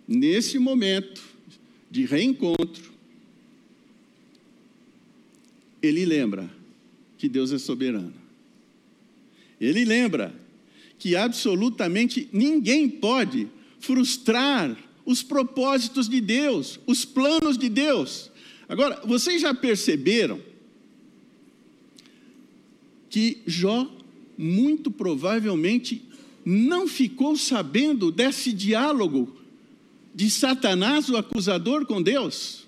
nesse 0.06 0.56
momento 0.56 1.20
de 1.90 2.04
reencontro, 2.04 2.92
ele 5.82 6.04
lembra 6.04 6.48
que 7.18 7.28
Deus 7.28 7.50
é 7.50 7.58
soberano. 7.58 8.14
Ele 9.60 9.84
lembra 9.84 10.32
que 11.00 11.16
absolutamente 11.16 12.28
ninguém 12.32 12.88
pode 12.88 13.48
frustrar 13.80 14.78
os 15.04 15.20
propósitos 15.20 16.08
de 16.08 16.20
Deus, 16.20 16.78
os 16.86 17.04
planos 17.04 17.58
de 17.58 17.68
Deus. 17.68 18.30
Agora, 18.68 19.00
vocês 19.04 19.42
já 19.42 19.52
perceberam 19.52 20.40
que 23.10 23.42
Jó, 23.48 23.92
muito 24.38 24.92
provavelmente, 24.92 26.02
não 26.44 26.88
ficou 26.88 27.36
sabendo 27.36 28.10
desse 28.10 28.52
diálogo 28.52 29.36
de 30.14 30.30
Satanás, 30.30 31.08
o 31.08 31.16
acusador, 31.16 31.86
com 31.86 32.02
Deus? 32.02 32.66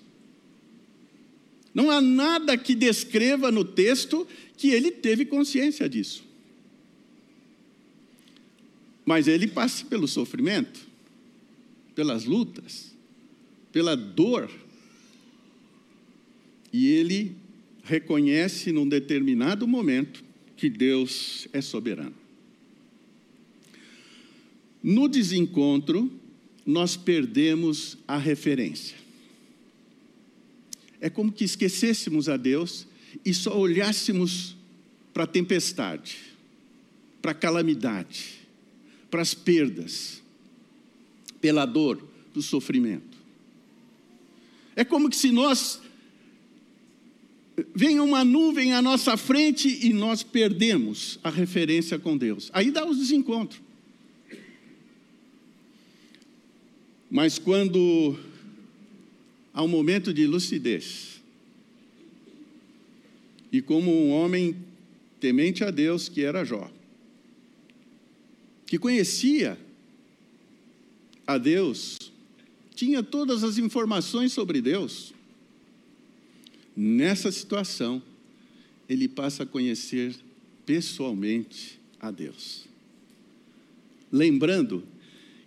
Não 1.73 1.91
há 1.91 1.99
nada 1.99 2.57
que 2.57 2.73
descreva 2.73 3.51
no 3.51 3.65
texto 3.65 4.27
que 4.57 4.69
ele 4.69 4.91
teve 4.91 5.25
consciência 5.25 5.89
disso. 5.89 6.23
Mas 9.05 9.27
ele 9.27 9.47
passa 9.47 9.85
pelo 9.85 10.07
sofrimento 10.07 10.85
pelas 11.95 12.25
lutas, 12.25 12.93
pela 13.71 13.95
dor. 13.95 14.51
E 16.71 16.89
ele 16.89 17.35
reconhece 17.83 18.71
num 18.71 18.87
determinado 18.87 19.65
momento 19.65 20.23
que 20.57 20.69
Deus 20.69 21.47
é 21.53 21.61
soberano. 21.61 22.24
No 24.85 25.07
desencontro, 25.07 26.11
nós 26.63 26.95
perdemos 26.95 27.97
a 28.07 28.19
referência. 28.19 28.95
É 31.01 31.09
como 31.09 31.31
que 31.31 31.43
esquecêssemos 31.43 32.29
a 32.29 32.37
Deus 32.37 32.85
e 33.25 33.33
só 33.33 33.57
olhássemos 33.57 34.55
para 35.11 35.23
a 35.23 35.27
tempestade, 35.27 36.17
para 37.19 37.31
a 37.31 37.33
calamidade, 37.33 38.35
para 39.09 39.23
as 39.23 39.33
perdas, 39.33 40.21
pela 41.41 41.65
dor 41.65 42.07
do 42.31 42.43
sofrimento. 42.43 43.17
É 44.75 44.85
como 44.85 45.09
que 45.09 45.15
se 45.15 45.31
nós 45.31 45.81
vem 47.73 47.99
uma 47.99 48.23
nuvem 48.23 48.71
à 48.73 48.83
nossa 48.83 49.17
frente 49.17 49.67
e 49.83 49.91
nós 49.93 50.21
perdemos 50.21 51.17
a 51.23 51.31
referência 51.31 51.97
com 51.97 52.15
Deus. 52.15 52.51
Aí 52.53 52.69
dá 52.69 52.85
os 52.85 52.99
desencontros. 52.99 53.64
Mas 57.09 57.37
quando 57.37 58.17
há 59.53 59.63
um 59.63 59.67
momento 59.67 60.13
de 60.13 60.25
lucidez, 60.25 61.21
e 63.51 63.61
como 63.61 63.91
um 63.91 64.11
homem 64.11 64.55
temente 65.19 65.63
a 65.63 65.71
Deus, 65.71 66.09
que 66.09 66.21
era 66.21 66.43
Jó, 66.43 66.69
que 68.65 68.77
conhecia 68.77 69.57
a 71.25 71.37
Deus, 71.37 72.11
tinha 72.75 73.01
todas 73.01 73.43
as 73.43 73.57
informações 73.57 74.33
sobre 74.33 74.61
Deus, 74.61 75.13
nessa 76.75 77.31
situação, 77.31 78.01
ele 78.89 79.07
passa 79.07 79.43
a 79.43 79.45
conhecer 79.45 80.15
pessoalmente 80.65 81.79
a 81.99 82.11
Deus. 82.11 82.65
Lembrando 84.11 84.83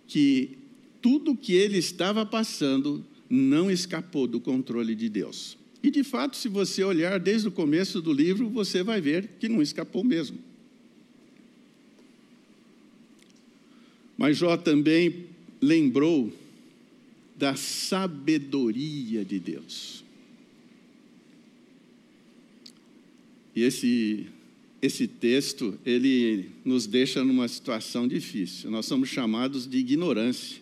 que 0.07 0.58
tudo 1.01 1.35
que 1.35 1.53
ele 1.53 1.77
estava 1.77 2.25
passando 2.25 3.05
não 3.29 3.69
escapou 3.69 4.27
do 4.27 4.39
controle 4.39 4.95
de 4.95 5.07
Deus. 5.09 5.57
E 5.81 5.89
de 5.89 6.03
fato, 6.03 6.35
se 6.35 6.49
você 6.49 6.83
olhar 6.83 7.19
desde 7.19 7.47
o 7.47 7.51
começo 7.51 8.01
do 8.01 8.11
livro, 8.11 8.49
você 8.49 8.83
vai 8.83 8.99
ver 8.99 9.29
que 9.39 9.47
não 9.47 9.61
escapou 9.61 10.03
mesmo. 10.03 10.37
Mas 14.17 14.37
Jó 14.37 14.57
também 14.57 15.27
lembrou 15.61 16.33
da 17.37 17.55
sabedoria 17.55 19.23
de 19.23 19.39
Deus. 19.39 20.03
E 23.55 23.63
esse, 23.63 24.27
esse 24.81 25.07
texto, 25.07 25.79
ele 25.85 26.49
nos 26.65 26.85
deixa 26.85 27.23
numa 27.23 27.47
situação 27.47 28.07
difícil. 28.07 28.69
Nós 28.69 28.85
somos 28.85 29.07
chamados 29.07 29.65
de 29.65 29.77
ignorância, 29.77 30.61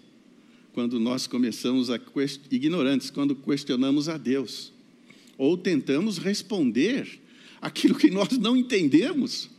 quando 0.77 0.99
nós 0.99 1.25
começamos 1.25 1.89
a 1.89 1.99
ignorantes, 2.51 3.09
quando 3.09 3.35
questionamos 3.35 4.07
a 4.07 4.15
Deus, 4.15 4.71
ou 5.35 5.57
tentamos 5.57 6.19
responder 6.19 7.19
aquilo 7.59 7.95
que 7.95 8.11
nós 8.11 8.37
não 8.37 8.55
entendemos 8.55 9.49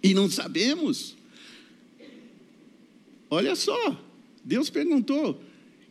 e 0.00 0.14
não 0.14 0.30
sabemos. 0.30 1.16
Olha 3.28 3.56
só, 3.56 4.00
Deus 4.44 4.70
perguntou: 4.70 5.42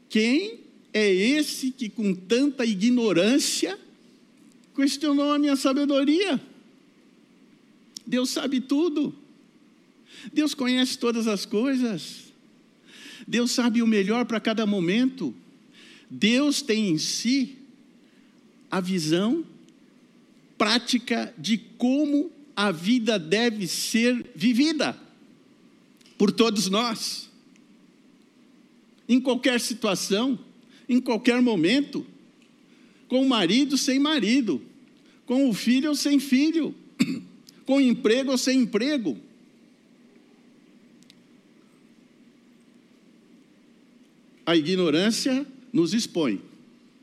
quem 0.07 0.61
é 0.93 1.13
esse 1.13 1.69
que, 1.69 1.89
com 1.89 2.15
tanta 2.15 2.65
ignorância, 2.65 3.77
questionou 4.73 5.33
a 5.33 5.39
minha 5.39 5.57
sabedoria? 5.57 6.39
Deus 8.07 8.29
sabe 8.29 8.61
tudo. 8.61 9.13
Deus 10.31 10.53
conhece 10.53 10.97
todas 10.97 11.27
as 11.27 11.45
coisas. 11.45 12.30
Deus 13.27 13.51
sabe 13.51 13.81
o 13.81 13.87
melhor 13.87 14.25
para 14.25 14.39
cada 14.39 14.65
momento. 14.65 15.33
Deus 16.09 16.61
tem 16.61 16.89
em 16.89 16.97
si 16.97 17.57
a 18.69 18.79
visão 18.79 19.45
prática 20.57 21.33
de 21.37 21.57
como 21.77 22.31
a 22.55 22.71
vida 22.71 23.17
deve 23.17 23.67
ser 23.67 24.29
vivida 24.35 24.97
por 26.17 26.31
todos 26.31 26.69
nós 26.69 27.31
em 29.11 29.19
qualquer 29.19 29.59
situação, 29.59 30.39
em 30.87 31.01
qualquer 31.01 31.41
momento, 31.41 32.05
com 33.09 33.21
o 33.21 33.27
marido 33.27 33.77
sem 33.77 33.99
marido, 33.99 34.61
com 35.25 35.49
o 35.49 35.53
filho 35.53 35.89
ou 35.89 35.95
sem 35.95 36.17
filho, 36.17 36.73
com 37.65 37.81
emprego 37.81 38.31
ou 38.31 38.37
sem 38.37 38.59
emprego. 38.59 39.17
A 44.51 44.57
ignorância 44.57 45.47
nos 45.71 45.93
expõe, 45.93 46.41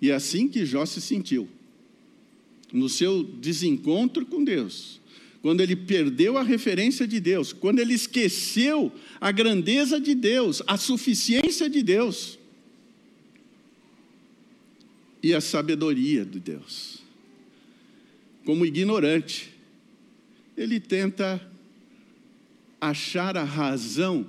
e 0.03 0.11
é 0.11 0.15
assim 0.15 0.49
que 0.49 0.67
Jó 0.67 0.85
se 0.85 1.01
sentiu, 1.01 1.49
no 2.71 2.91
seu 2.91 3.23
desencontro 3.23 4.27
com 4.27 4.45
Deus, 4.45 5.01
quando 5.41 5.63
ele 5.63 5.75
perdeu 5.75 6.37
a 6.37 6.43
referência 6.43 7.09
de 7.09 7.19
Deus, 7.19 7.51
quando 7.51 7.79
ele 7.79 7.95
esqueceu 7.95 8.93
a 9.19 9.33
grandeza 9.33 9.99
de 9.99 10.15
Deus, 10.15 10.63
a 10.67 10.77
suficiência 10.77 11.71
de 11.71 11.83
Deus 11.83 12.39
e 15.23 15.33
a 15.33 15.41
sabedoria 15.41 16.27
de 16.27 16.41
Deus. 16.41 16.99
Como 18.45 18.67
ignorante, 18.67 19.55
ele 20.55 20.79
tenta 20.79 21.41
achar 22.79 23.39
a 23.39 23.45
razão 23.45 24.27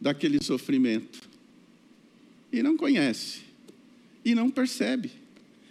daquele 0.00 0.40
sofrimento 0.40 1.33
e 2.54 2.62
não 2.62 2.76
conhece, 2.76 3.40
e 4.24 4.32
não 4.32 4.48
percebe, 4.48 5.10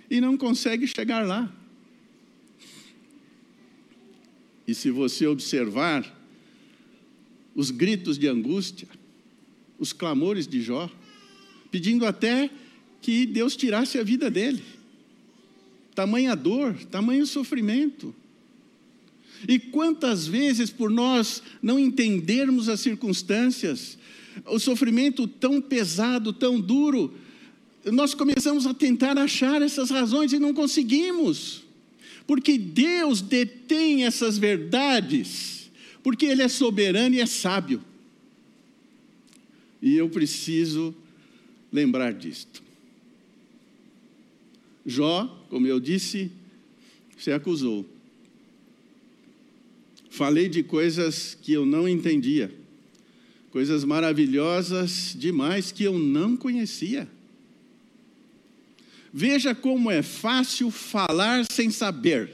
e 0.10 0.20
não 0.20 0.36
consegue 0.36 0.86
chegar 0.86 1.26
lá. 1.26 1.50
E 4.68 4.76
se 4.76 4.92
você 4.92 5.26
observar 5.26 6.06
os 7.56 7.72
gritos 7.72 8.18
de 8.18 8.28
angústia, 8.28 8.88
os 9.80 9.94
clamores 9.94 10.46
de 10.46 10.62
Jó, 10.62 10.90
pedindo 11.72 12.06
até 12.06 12.50
que 13.02 13.26
Deus 13.26 13.56
tirasse 13.56 13.98
a 13.98 14.04
vida 14.04 14.30
dele. 14.30 14.62
Tamanha 15.96 16.36
dor, 16.36 16.76
tamanho 16.86 17.26
sofrimento. 17.26 18.14
E 19.48 19.60
quantas 19.60 20.28
vezes, 20.28 20.70
por 20.70 20.90
nós 20.90 21.42
não 21.62 21.78
entendermos 21.80 22.70
as 22.70 22.80
circunstâncias, 22.80 23.98
o 24.46 24.60
sofrimento 24.60 25.28
tão 25.28 25.62
pesado, 25.62 26.34
tão 26.34 26.60
duro, 26.60 27.14
nós 27.86 28.14
começamos 28.14 28.66
a 28.66 28.74
tentar 28.74 29.18
achar 29.18 29.62
essas 29.62 29.90
razões 29.90 30.32
e 30.34 30.40
não 30.40 30.54
conseguimos 30.54 31.64
porque 32.26 32.58
Deus 32.58 33.22
detém 33.22 34.06
essas 34.06 34.38
verdades, 34.38 35.70
porque 36.02 36.26
Ele 36.26 36.42
é 36.42 36.48
soberano 36.48 37.16
e 37.16 37.20
é 37.20 37.26
sábio. 37.26 37.84
E 39.82 39.96
eu 39.96 40.10
preciso 40.10 40.96
lembrar 41.72 42.14
disto. 42.14 42.64
Jó, 44.86 45.26
como 45.50 45.68
eu 45.68 45.80
disse, 45.80 46.32
se 47.18 47.32
acusou. 47.32 47.86
Falei 50.14 50.48
de 50.48 50.62
coisas 50.62 51.36
que 51.42 51.54
eu 51.54 51.66
não 51.66 51.90
entendia, 51.90 52.54
coisas 53.50 53.84
maravilhosas 53.84 55.16
demais 55.18 55.72
que 55.72 55.84
eu 55.84 55.98
não 55.98 56.38
conhecia. 56.38 57.10
Veja 59.12 59.56
como 59.56 59.90
é 59.90 60.04
fácil 60.04 60.70
falar 60.70 61.44
sem 61.52 61.72
saber. 61.72 62.32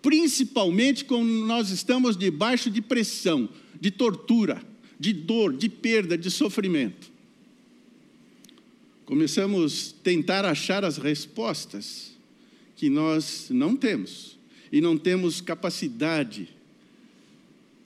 Principalmente 0.00 1.04
quando 1.04 1.28
nós 1.28 1.68
estamos 1.68 2.16
debaixo 2.16 2.70
de 2.70 2.80
pressão, 2.80 3.46
de 3.78 3.90
tortura, 3.90 4.62
de 4.98 5.12
dor, 5.12 5.54
de 5.54 5.68
perda, 5.68 6.16
de 6.16 6.30
sofrimento. 6.30 7.12
Começamos 9.04 9.94
a 10.00 10.02
tentar 10.02 10.46
achar 10.46 10.82
as 10.82 10.96
respostas 10.96 12.12
que 12.74 12.88
nós 12.88 13.48
não 13.50 13.76
temos 13.76 14.37
e 14.70 14.80
não 14.80 14.96
temos 14.96 15.40
capacidade 15.40 16.48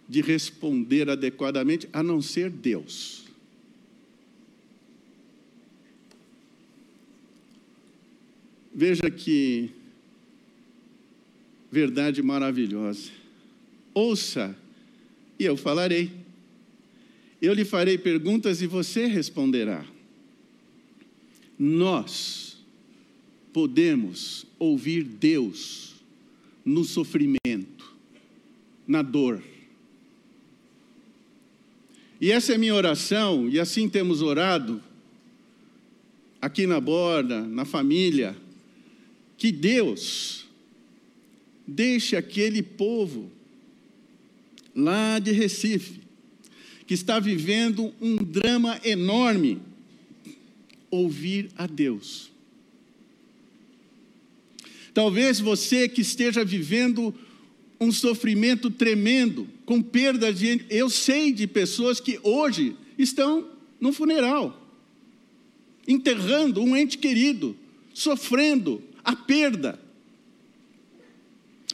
de 0.08 0.20
responder 0.20 1.08
adequadamente, 1.08 1.88
a 1.92 2.02
não 2.02 2.20
ser 2.20 2.50
Deus. 2.50 3.24
Veja 8.74 9.10
que 9.10 9.70
verdade 11.70 12.22
maravilhosa. 12.22 13.10
Ouça 13.94 14.56
e 15.38 15.44
eu 15.44 15.56
falarei. 15.56 16.10
Eu 17.40 17.54
lhe 17.54 17.64
farei 17.64 17.98
perguntas 17.98 18.62
e 18.62 18.66
você 18.66 19.06
responderá. 19.06 19.84
Nós 21.58 22.58
podemos 23.52 24.46
ouvir 24.58 25.04
Deus 25.04 25.91
no 26.64 26.84
sofrimento, 26.84 27.96
na 28.86 29.02
dor. 29.02 29.42
E 32.20 32.30
essa 32.30 32.52
é 32.52 32.54
a 32.54 32.58
minha 32.58 32.74
oração, 32.74 33.48
e 33.48 33.58
assim 33.58 33.88
temos 33.88 34.22
orado 34.22 34.82
aqui 36.40 36.66
na 36.66 36.80
borda, 36.80 37.40
na 37.40 37.64
família, 37.64 38.36
que 39.36 39.52
Deus 39.52 40.46
deixe 41.66 42.16
aquele 42.16 42.62
povo 42.62 43.30
lá 44.74 45.18
de 45.18 45.30
Recife, 45.32 46.00
que 46.86 46.94
está 46.94 47.20
vivendo 47.20 47.94
um 48.00 48.16
drama 48.16 48.80
enorme, 48.84 49.60
ouvir 50.90 51.50
a 51.56 51.66
Deus. 51.66 52.31
Talvez 54.94 55.40
você 55.40 55.88
que 55.88 56.02
esteja 56.02 56.44
vivendo 56.44 57.14
um 57.80 57.90
sofrimento 57.90 58.70
tremendo, 58.70 59.48
com 59.64 59.82
perda 59.82 60.32
de. 60.32 60.64
Eu 60.70 60.88
sei 60.88 61.32
de 61.32 61.46
pessoas 61.46 61.98
que 61.98 62.20
hoje 62.22 62.76
estão 62.96 63.48
no 63.80 63.92
funeral, 63.92 64.70
enterrando 65.88 66.62
um 66.62 66.76
ente 66.76 66.98
querido, 66.98 67.56
sofrendo 67.92 68.82
a 69.02 69.16
perda, 69.16 69.80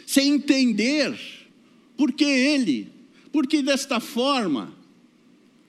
sem 0.06 0.34
entender 0.34 1.18
por 1.96 2.12
que 2.12 2.24
ele, 2.24 2.88
por 3.30 3.46
que 3.46 3.60
desta 3.60 4.00
forma, 4.00 4.74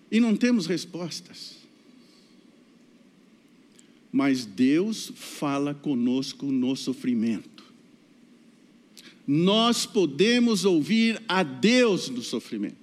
e 0.10 0.20
não 0.20 0.36
temos 0.36 0.66
respostas. 0.66 1.59
Mas 4.12 4.46
Deus 4.46 5.12
fala 5.16 5.74
conosco 5.74 6.48
no 6.48 6.76
sofrimento. 6.76 7.64
Nós 9.28 9.86
podemos 9.86 10.66
ouvir 10.66 11.22
a 11.28 11.44
Deus 11.44 12.10
no 12.10 12.24
sofrimento. 12.24 12.76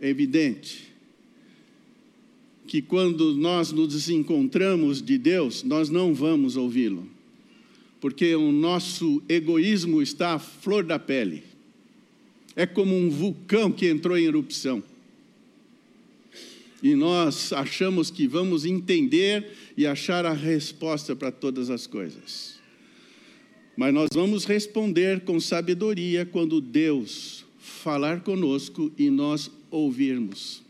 É 0.00 0.08
evidente 0.08 0.88
que 2.66 2.82
quando 2.82 3.34
nós 3.34 3.72
nos 3.72 3.88
desencontramos 3.94 5.00
de 5.00 5.16
Deus, 5.16 5.62
nós 5.62 5.88
não 5.88 6.12
vamos 6.12 6.56
ouvi-lo, 6.56 7.08
porque 8.00 8.34
o 8.34 8.52
nosso 8.52 9.22
egoísmo 9.28 10.02
está 10.02 10.34
à 10.34 10.38
flor 10.38 10.84
da 10.84 10.98
pele. 10.98 11.42
É 12.54 12.66
como 12.66 12.94
um 12.94 13.08
vulcão 13.08 13.72
que 13.72 13.88
entrou 13.88 14.18
em 14.18 14.24
erupção. 14.24 14.82
E 16.82 16.94
nós 16.94 17.52
achamos 17.52 18.10
que 18.10 18.28
vamos 18.28 18.64
entender 18.64 19.52
e 19.76 19.86
achar 19.86 20.24
a 20.24 20.32
resposta 20.32 21.16
para 21.16 21.32
todas 21.32 21.70
as 21.70 21.86
coisas. 21.86 22.58
Mas 23.76 23.92
nós 23.92 24.08
vamos 24.12 24.44
responder 24.44 25.20
com 25.20 25.40
sabedoria 25.40 26.24
quando 26.24 26.60
Deus 26.60 27.44
falar 27.58 28.20
conosco 28.20 28.92
e 28.96 29.10
nós 29.10 29.50
ouvirmos. 29.70 30.62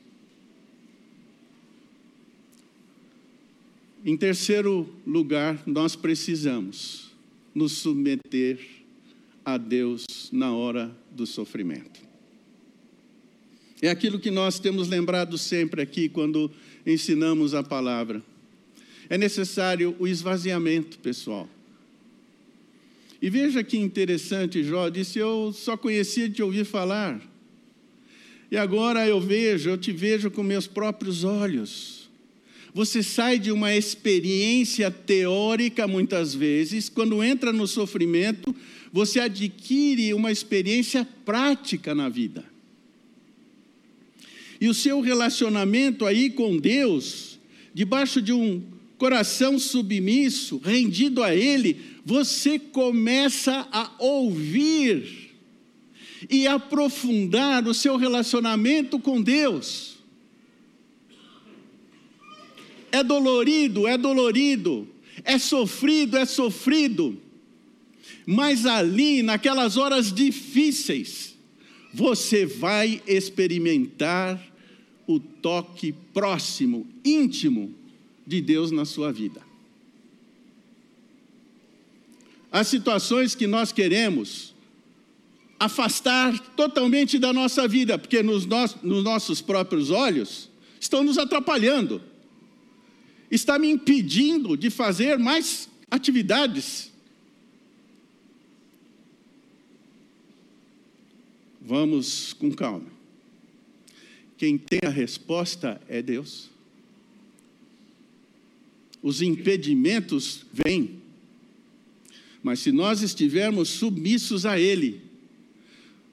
Em 4.04 4.16
terceiro 4.16 4.88
lugar, 5.06 5.62
nós 5.66 5.96
precisamos 5.96 7.10
nos 7.54 7.72
submeter 7.72 8.58
a 9.44 9.56
Deus 9.56 10.06
na 10.30 10.54
hora 10.54 10.94
do 11.10 11.26
sofrimento. 11.26 12.07
É 13.80 13.88
aquilo 13.88 14.18
que 14.18 14.30
nós 14.30 14.58
temos 14.58 14.88
lembrado 14.88 15.38
sempre 15.38 15.80
aqui 15.80 16.08
quando 16.08 16.50
ensinamos 16.84 17.54
a 17.54 17.62
palavra. 17.62 18.22
É 19.08 19.16
necessário 19.16 19.94
o 19.98 20.06
esvaziamento, 20.06 20.98
pessoal. 20.98 21.48
E 23.20 23.30
veja 23.30 23.62
que 23.62 23.76
interessante, 23.76 24.62
Jó 24.62 24.88
disse: 24.88 25.18
Eu 25.18 25.52
só 25.52 25.76
conhecia 25.76 26.28
de 26.28 26.42
ouvir 26.42 26.64
falar. 26.64 27.20
E 28.50 28.56
agora 28.56 29.06
eu 29.06 29.20
vejo, 29.20 29.70
eu 29.70 29.76
te 29.76 29.92
vejo 29.92 30.30
com 30.30 30.42
meus 30.42 30.66
próprios 30.66 31.22
olhos. 31.22 32.08
Você 32.72 33.02
sai 33.02 33.38
de 33.38 33.50
uma 33.50 33.74
experiência 33.74 34.90
teórica, 34.90 35.86
muitas 35.88 36.34
vezes, 36.34 36.88
quando 36.88 37.22
entra 37.22 37.52
no 37.52 37.66
sofrimento, 37.66 38.54
você 38.92 39.20
adquire 39.20 40.14
uma 40.14 40.30
experiência 40.30 41.06
prática 41.24 41.94
na 41.94 42.08
vida. 42.08 42.44
E 44.60 44.68
o 44.68 44.74
seu 44.74 45.00
relacionamento 45.00 46.04
aí 46.04 46.30
com 46.30 46.56
Deus, 46.56 47.38
debaixo 47.72 48.20
de 48.20 48.32
um 48.32 48.62
coração 48.96 49.58
submisso, 49.58 50.58
rendido 50.58 51.22
a 51.22 51.34
Ele, 51.34 51.80
você 52.04 52.58
começa 52.58 53.68
a 53.70 53.92
ouvir 53.98 55.28
e 56.28 56.46
aprofundar 56.46 57.66
o 57.68 57.74
seu 57.74 57.96
relacionamento 57.96 58.98
com 58.98 59.22
Deus. 59.22 59.98
É 62.90 63.04
dolorido, 63.04 63.86
é 63.86 63.96
dolorido, 63.96 64.88
é 65.24 65.38
sofrido, 65.38 66.16
é 66.16 66.24
sofrido, 66.24 67.20
mas 68.26 68.66
ali, 68.66 69.22
naquelas 69.22 69.76
horas 69.76 70.12
difíceis, 70.12 71.27
você 71.92 72.44
vai 72.44 73.02
experimentar 73.06 74.40
o 75.06 75.18
toque 75.18 75.92
próximo, 76.12 76.86
íntimo 77.04 77.74
de 78.26 78.40
Deus 78.40 78.70
na 78.70 78.84
sua 78.84 79.10
vida. 79.10 79.40
As 82.52 82.68
situações 82.68 83.34
que 83.34 83.46
nós 83.46 83.72
queremos 83.72 84.54
afastar 85.58 86.38
totalmente 86.54 87.18
da 87.18 87.32
nossa 87.32 87.66
vida, 87.66 87.98
porque 87.98 88.22
nos, 88.22 88.46
no, 88.46 88.56
nos 88.82 89.04
nossos 89.04 89.40
próprios 89.40 89.90
olhos 89.90 90.48
estão 90.80 91.02
nos 91.02 91.18
atrapalhando, 91.18 92.00
está 93.30 93.58
me 93.58 93.68
impedindo 93.68 94.56
de 94.56 94.70
fazer 94.70 95.18
mais 95.18 95.68
atividades. 95.90 96.92
Vamos 101.68 102.32
com 102.32 102.50
calma. 102.50 102.86
Quem 104.38 104.56
tem 104.56 104.80
a 104.86 104.88
resposta 104.88 105.78
é 105.86 106.00
Deus. 106.00 106.48
Os 109.02 109.20
impedimentos 109.20 110.46
vêm, 110.50 111.02
mas 112.42 112.60
se 112.60 112.72
nós 112.72 113.02
estivermos 113.02 113.68
submissos 113.68 114.46
a 114.46 114.58
Ele, 114.58 115.02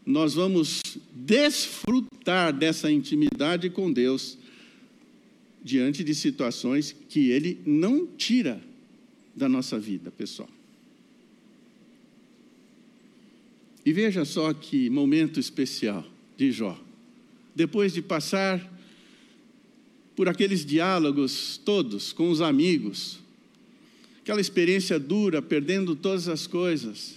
nós 0.05 0.33
vamos 0.33 0.81
desfrutar 1.13 2.51
dessa 2.51 2.91
intimidade 2.91 3.69
com 3.69 3.89
Deus 3.89 4.37
diante 5.63 6.03
de 6.03 6.13
situações 6.13 6.93
que 7.07 7.29
Ele 7.29 7.61
não 7.65 8.05
tira 8.05 8.61
da 9.33 9.47
nossa 9.47 9.79
vida, 9.79 10.11
pessoal. 10.11 10.49
E 13.85 13.93
veja 13.93 14.25
só 14.25 14.51
que 14.53 14.89
momento 14.89 15.39
especial 15.39 16.05
de 16.35 16.51
Jó 16.51 16.85
depois 17.55 17.93
de 17.93 18.01
passar 18.01 18.73
por 20.13 20.27
aqueles 20.27 20.65
diálogos 20.65 21.59
todos 21.63 22.11
com 22.11 22.29
os 22.29 22.41
amigos, 22.41 23.19
aquela 24.19 24.41
experiência 24.41 24.99
dura, 24.99 25.41
perdendo 25.41 25.95
todas 25.95 26.27
as 26.27 26.45
coisas. 26.45 27.15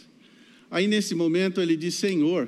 Aí 0.70 0.86
nesse 0.86 1.14
momento 1.14 1.60
ele 1.60 1.76
diz: 1.76 1.94
Senhor, 1.94 2.46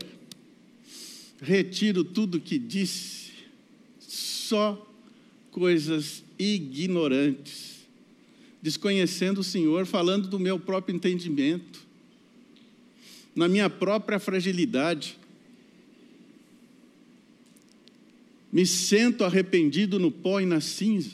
retiro 1.42 2.04
tudo 2.04 2.40
que 2.40 2.59
disse, 2.59 3.30
só 3.98 4.87
coisas 5.50 6.22
ignorantes, 6.38 7.80
desconhecendo 8.62 9.38
o 9.38 9.44
Senhor, 9.44 9.85
falando 9.85 10.28
do 10.28 10.38
meu 10.38 10.59
próprio 10.61 10.94
entendimento, 10.94 11.80
na 13.35 13.49
minha 13.49 13.71
própria 13.71 14.19
fragilidade. 14.19 15.21
me 18.53 18.66
sento 18.66 19.25
arrependido 19.25 19.99
no 19.99 20.11
pó 20.11 20.40
e 20.40 20.47
na 20.47 20.61
cinza, 20.61 21.12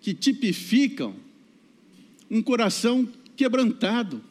que 0.00 0.12
tipificam 0.12 1.14
um 2.30 2.42
coração 2.42 3.08
quebrantado, 3.36 4.22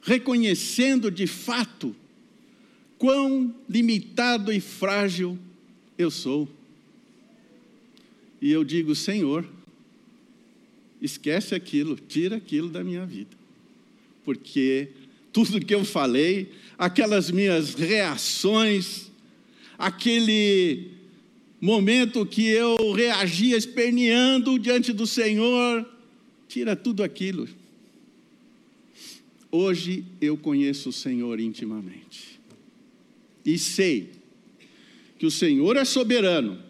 reconhecendo 0.00 1.10
de 1.10 1.26
fato 1.26 1.94
quão 2.96 3.54
limitado 3.68 4.52
e 4.52 4.60
frágil 4.60 5.38
eu 5.98 6.10
sou. 6.10 6.48
E 8.40 8.50
eu 8.50 8.64
digo, 8.64 8.94
Senhor, 8.94 9.46
esquece 11.02 11.54
aquilo, 11.54 11.96
tira 11.96 12.36
aquilo 12.36 12.68
da 12.68 12.82
minha 12.82 13.04
vida, 13.04 13.35
porque 14.26 14.88
tudo 15.32 15.64
que 15.64 15.72
eu 15.72 15.84
falei, 15.84 16.50
aquelas 16.76 17.30
minhas 17.30 17.74
reações, 17.74 19.12
aquele 19.78 20.90
momento 21.60 22.26
que 22.26 22.44
eu 22.44 22.90
reagia 22.90 23.56
esperneando 23.56 24.58
diante 24.58 24.92
do 24.92 25.06
Senhor, 25.06 25.88
tira 26.48 26.74
tudo 26.74 27.04
aquilo. 27.04 27.48
Hoje 29.52 30.04
eu 30.20 30.36
conheço 30.36 30.88
o 30.88 30.92
Senhor 30.92 31.38
intimamente. 31.38 32.40
E 33.44 33.56
sei 33.56 34.10
que 35.20 35.24
o 35.24 35.30
Senhor 35.30 35.76
é 35.76 35.84
soberano, 35.84 36.60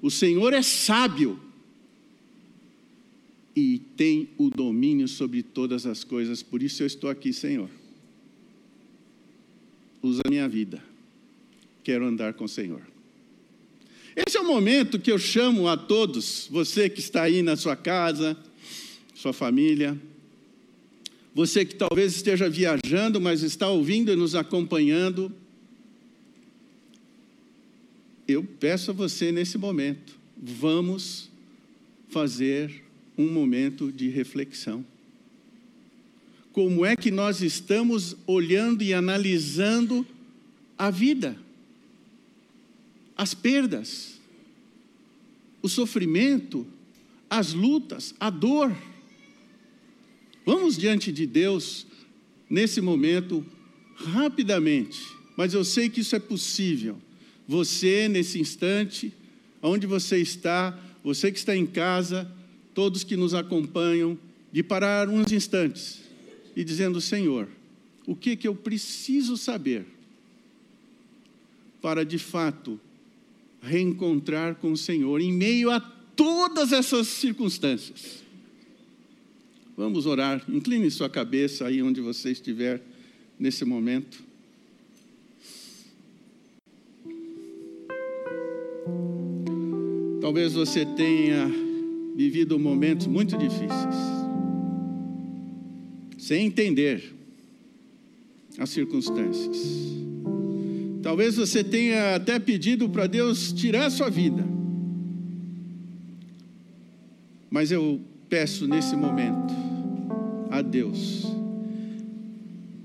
o 0.00 0.10
Senhor 0.10 0.54
é 0.54 0.62
sábio 0.62 1.38
e 3.58 3.80
tem 3.96 4.28
o 4.38 4.50
domínio 4.50 5.08
sobre 5.08 5.42
todas 5.42 5.84
as 5.84 6.04
coisas. 6.04 6.44
Por 6.44 6.62
isso 6.62 6.84
eu 6.84 6.86
estou 6.86 7.10
aqui, 7.10 7.32
Senhor. 7.32 7.68
Usa 10.00 10.22
a 10.24 10.30
minha 10.30 10.48
vida. 10.48 10.80
Quero 11.82 12.06
andar 12.06 12.34
com 12.34 12.44
o 12.44 12.48
Senhor. 12.48 12.82
Esse 14.14 14.36
é 14.36 14.40
o 14.40 14.46
momento 14.46 15.00
que 15.00 15.10
eu 15.10 15.18
chamo 15.18 15.66
a 15.66 15.76
todos, 15.76 16.46
você 16.48 16.88
que 16.88 17.00
está 17.00 17.22
aí 17.22 17.42
na 17.42 17.56
sua 17.56 17.74
casa, 17.74 18.36
sua 19.12 19.32
família, 19.32 20.00
você 21.34 21.64
que 21.64 21.74
talvez 21.74 22.14
esteja 22.14 22.48
viajando, 22.48 23.20
mas 23.20 23.42
está 23.42 23.68
ouvindo 23.68 24.12
e 24.12 24.16
nos 24.16 24.36
acompanhando. 24.36 25.32
Eu 28.26 28.44
peço 28.44 28.92
a 28.92 28.94
você 28.94 29.32
nesse 29.32 29.58
momento, 29.58 30.14
vamos 30.36 31.28
fazer 32.08 32.87
um 33.18 33.30
momento 33.30 33.92
de 33.92 34.08
reflexão. 34.08 34.86
Como 36.52 36.86
é 36.86 36.96
que 36.96 37.10
nós 37.10 37.42
estamos 37.42 38.16
olhando 38.26 38.82
e 38.82 38.94
analisando 38.94 40.06
a 40.78 40.90
vida? 40.90 41.36
as 43.18 43.34
perdas, 43.34 44.20
o 45.60 45.68
sofrimento, 45.68 46.64
as 47.28 47.52
lutas, 47.52 48.14
a 48.20 48.30
dor. 48.30 48.72
Vamos 50.46 50.78
diante 50.78 51.10
de 51.10 51.26
Deus 51.26 51.84
nesse 52.48 52.80
momento, 52.80 53.44
rapidamente, 53.96 55.00
mas 55.36 55.52
eu 55.52 55.64
sei 55.64 55.88
que 55.88 56.00
isso 56.00 56.14
é 56.14 56.20
possível. 56.20 56.96
Você, 57.48 58.06
nesse 58.06 58.38
instante, 58.38 59.12
onde 59.60 59.84
você 59.84 60.18
está, 60.18 60.78
você 61.02 61.32
que 61.32 61.38
está 61.38 61.56
em 61.56 61.66
casa, 61.66 62.30
todos 62.78 63.02
que 63.02 63.16
nos 63.16 63.34
acompanham, 63.34 64.16
de 64.52 64.62
parar 64.62 65.08
uns 65.08 65.32
instantes 65.32 65.98
e 66.54 66.62
dizendo: 66.62 67.00
Senhor, 67.00 67.48
o 68.06 68.14
que, 68.14 68.36
que 68.36 68.46
eu 68.46 68.54
preciso 68.54 69.36
saber 69.36 69.84
para 71.82 72.04
de 72.04 72.18
fato 72.18 72.80
reencontrar 73.60 74.54
com 74.54 74.70
o 74.70 74.76
Senhor 74.76 75.20
em 75.20 75.32
meio 75.32 75.72
a 75.72 75.80
todas 75.80 76.70
essas 76.70 77.08
circunstâncias. 77.08 78.22
Vamos 79.76 80.06
orar. 80.06 80.44
Incline 80.48 80.88
sua 80.88 81.10
cabeça 81.10 81.66
aí 81.66 81.82
onde 81.82 82.00
você 82.00 82.30
estiver 82.30 82.80
nesse 83.36 83.64
momento. 83.64 84.22
Talvez 90.20 90.52
você 90.52 90.86
tenha 90.86 91.67
vivido 92.18 92.58
momentos 92.58 93.06
muito 93.06 93.38
difíceis, 93.38 93.94
sem 96.18 96.46
entender 96.46 97.14
as 98.58 98.70
circunstâncias. 98.70 99.56
Talvez 101.00 101.36
você 101.36 101.62
tenha 101.62 102.16
até 102.16 102.40
pedido 102.40 102.88
para 102.88 103.06
Deus 103.06 103.52
tirar 103.52 103.86
a 103.86 103.90
sua 103.90 104.10
vida. 104.10 104.44
Mas 107.48 107.70
eu 107.70 108.00
peço 108.28 108.66
nesse 108.66 108.96
momento 108.96 109.54
a 110.50 110.60
Deus 110.60 111.24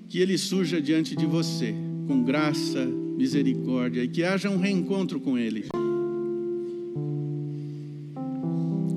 que 0.10 0.20
Ele 0.20 0.38
surja 0.38 0.80
diante 0.80 1.16
de 1.16 1.26
você 1.26 1.74
com 2.08 2.24
graça, 2.24 2.86
misericórdia 2.86 4.04
e 4.04 4.08
que 4.08 4.24
haja 4.24 4.48
um 4.48 4.58
reencontro 4.58 5.20
com 5.20 5.40
Ele. 5.40 5.66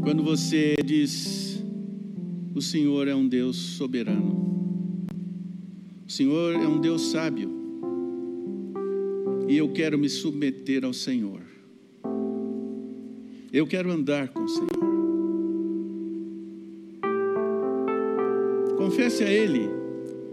Quando 0.06 0.22
você 0.22 0.76
diz, 0.84 1.60
o 2.54 2.62
Senhor 2.62 3.08
é 3.08 3.14
um 3.16 3.26
Deus 3.26 3.56
soberano, 3.56 5.04
o 6.06 6.12
Senhor 6.12 6.54
é 6.54 6.64
um 6.64 6.80
Deus 6.80 7.10
sábio, 7.10 7.50
e 9.48 9.56
eu 9.56 9.72
quero 9.72 9.98
me 9.98 10.08
submeter 10.08 10.84
ao 10.84 10.92
Senhor. 10.92 11.40
Eu 13.52 13.66
quero 13.66 13.90
andar 13.90 14.28
com 14.28 14.44
o 14.44 14.48
Senhor. 14.48 14.68
Confesse 18.78 19.24
a 19.24 19.28
Ele 19.28 19.68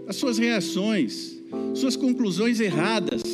as 0.06 0.14
suas 0.14 0.38
reações, 0.38 1.36
suas 1.74 1.96
conclusões 1.96 2.60
erradas, 2.60 3.24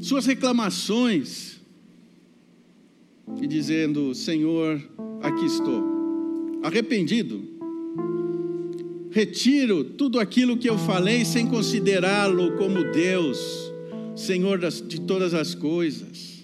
suas 0.00 0.26
reclamações, 0.26 1.51
dizendo: 3.52 4.14
Senhor, 4.14 4.82
aqui 5.20 5.46
estou, 5.46 6.60
arrependido. 6.62 7.52
Retiro 9.10 9.84
tudo 9.84 10.18
aquilo 10.18 10.56
que 10.56 10.68
eu 10.68 10.78
falei 10.78 11.24
sem 11.24 11.46
considerá-lo 11.46 12.56
como 12.56 12.82
Deus 12.92 13.72
Senhor 14.14 14.58
de 14.58 15.00
todas 15.00 15.34
as 15.34 15.54
coisas. 15.54 16.42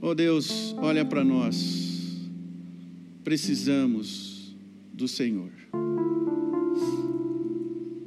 Oh 0.00 0.14
Deus, 0.14 0.74
olha 0.78 1.04
para 1.04 1.24
nós. 1.24 2.20
Precisamos 3.24 4.56
do 4.92 5.06
Senhor. 5.06 5.50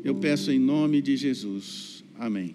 Eu 0.04 0.16
peço 0.16 0.52
em 0.52 0.60
nome 0.60 1.02
de 1.02 1.18
Jesus. 1.18 2.04
Amém. 2.18 2.54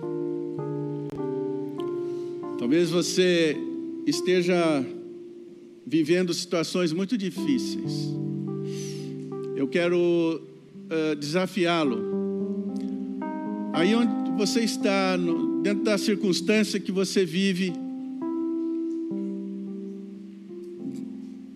Talvez 2.59 2.91
você 2.91 3.57
esteja 4.11 4.85
vivendo 5.87 6.35
situações 6.35 6.93
muito 6.93 7.17
difíceis. 7.17 8.11
Eu 9.57 9.67
quero 9.67 9.99
uh, 9.99 11.17
desafiá-lo. 11.17 12.21
Aí 13.73 13.95
onde 13.95 14.31
você 14.37 14.61
está, 14.61 15.17
no, 15.17 15.63
dentro 15.63 15.85
da 15.85 15.97
circunstância 15.97 16.79
que 16.79 16.93
você 16.93 17.25
vive, 17.25 17.73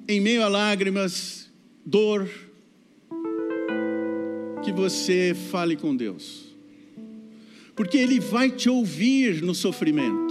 em 0.07 0.21
meio 0.21 0.43
a 0.43 0.49
lágrimas, 0.49 1.51
dor, 1.85 2.29
que 4.63 4.73
você 4.73 5.35
fale 5.51 5.77
com 5.77 5.95
Deus, 5.95 6.55
porque 7.75 7.99
Ele 7.99 8.21
vai 8.21 8.51
te 8.51 8.69
ouvir 8.69 9.43
no 9.43 9.55
sofrimento, 9.55 10.24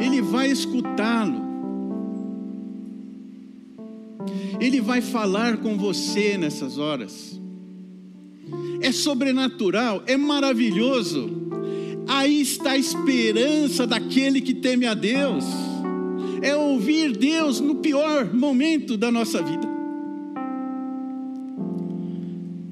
Ele 0.00 0.22
vai 0.22 0.50
escutá-lo, 0.50 1.48
Ele 4.58 4.80
vai 4.80 5.00
falar 5.00 5.58
com 5.58 5.76
você 5.76 6.36
nessas 6.38 6.78
horas. 6.78 7.38
É 8.80 8.90
sobrenatural, 8.90 10.02
é 10.06 10.16
maravilhoso 10.16 11.40
aí 12.10 12.40
está 12.40 12.72
a 12.72 12.76
esperança 12.76 13.86
daquele 13.86 14.40
que 14.40 14.52
teme 14.52 14.84
a 14.84 14.94
Deus, 14.94 15.44
é 16.42 16.56
ouvir 16.56 17.16
Deus 17.16 17.60
no 17.60 17.76
pior 17.76 18.34
momento 18.34 18.96
da 18.96 19.12
nossa 19.12 19.40
vida. 19.40 19.68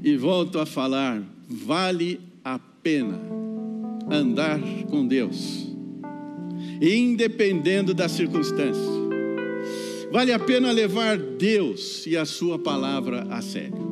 E 0.03 0.17
volto 0.17 0.59
a 0.59 0.67
falar, 0.67 1.23
vale 1.49 2.21
a 2.45 2.59
pena 2.59 3.21
andar 4.11 4.59
com 4.91 5.07
Deus, 5.07 5.69
independendo 6.81 7.93
da 7.93 8.09
circunstância. 8.09 8.99
Vale 10.11 10.33
a 10.33 10.39
pena 10.39 10.73
levar 10.73 11.19
Deus 11.19 12.07
e 12.07 12.17
a 12.17 12.25
Sua 12.25 12.59
palavra 12.59 13.27
a 13.31 13.43
sério. 13.43 13.89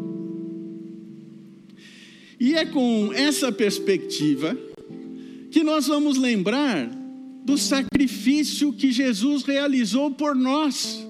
E 2.38 2.54
é 2.54 2.64
com 2.64 3.12
essa 3.12 3.50
perspectiva 3.50 4.56
que 5.50 5.62
nós 5.62 5.86
vamos 5.86 6.18
lembrar 6.18 6.90
do 7.44 7.56
sacrifício 7.56 8.72
que 8.72 8.90
Jesus 8.90 9.42
realizou 9.42 10.10
por 10.10 10.34
nós. 10.34 11.06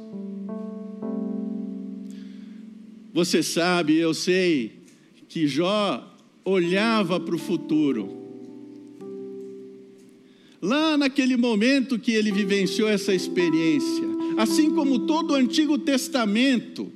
Você 3.12 3.42
sabe, 3.42 3.96
eu 3.96 4.12
sei, 4.12 4.80
que 5.28 5.48
Jó 5.48 6.14
olhava 6.44 7.18
para 7.18 7.34
o 7.34 7.38
futuro. 7.38 8.25
Lá 10.60 10.96
naquele 10.96 11.36
momento 11.36 11.98
que 11.98 12.12
ele 12.12 12.32
vivenciou 12.32 12.88
essa 12.88 13.14
experiência, 13.14 14.04
assim 14.36 14.70
como 14.70 15.00
todo 15.00 15.32
o 15.32 15.34
Antigo 15.34 15.78
Testamento, 15.78 16.90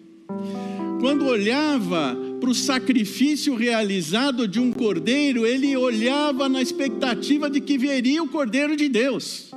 quando 1.01 1.27
olhava 1.27 2.17
para 2.41 2.51
o 2.51 2.55
sacrifício 2.55 3.55
realizado 3.55 4.49
de 4.49 4.59
um 4.59 4.73
cordeiro, 4.73 5.47
ele 5.47 5.77
olhava 5.77 6.49
na 6.49 6.63
expectativa 6.63 7.51
de 7.51 7.61
que 7.61 7.77
veria 7.77 8.23
o 8.23 8.29
cordeiro 8.29 8.77
de 8.77 8.89
Deus. 8.89 9.51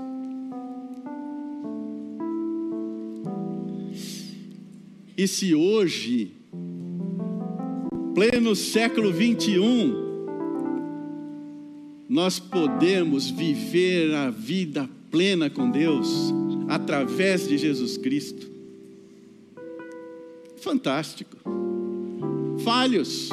E 5.15 5.27
se 5.27 5.53
hoje, 5.53 6.31
pleno 8.15 8.55
século 8.55 9.11
21, 9.11 10.12
nós 12.07 12.39
podemos 12.39 13.29
viver 13.29 14.13
a 14.13 14.29
vida 14.29 14.89
plena 15.09 15.49
com 15.49 15.69
Deus 15.69 16.33
através 16.67 17.47
de 17.47 17.57
Jesus 17.57 17.97
Cristo. 17.97 18.47
Fantástico. 20.57 21.37
Falhos. 22.63 23.29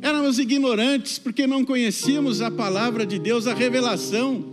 Éramos 0.00 0.38
ignorantes 0.38 1.18
porque 1.18 1.46
não 1.46 1.64
conhecíamos 1.64 2.40
a 2.40 2.50
palavra 2.50 3.04
de 3.04 3.18
Deus, 3.18 3.46
a 3.46 3.54
revelação. 3.54 4.44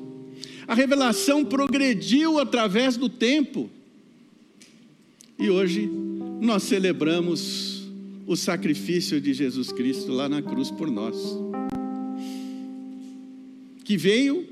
A 0.68 0.76
revelação 0.76 1.46
progrediu 1.46 2.40
através 2.40 2.98
do 2.98 3.08
tempo. 3.08 3.70
E 5.40 5.50
hoje 5.50 5.90
nós 6.42 6.64
celebramos 6.64 7.88
o 8.26 8.36
sacrifício 8.36 9.22
de 9.22 9.34
Jesus 9.34 9.72
Cristo 9.72 10.12
lá 10.12 10.28
na 10.28 10.42
cruz 10.42 10.70
por 10.70 10.92
nós. 10.92 11.16
Que 13.88 13.96
veio 13.96 14.46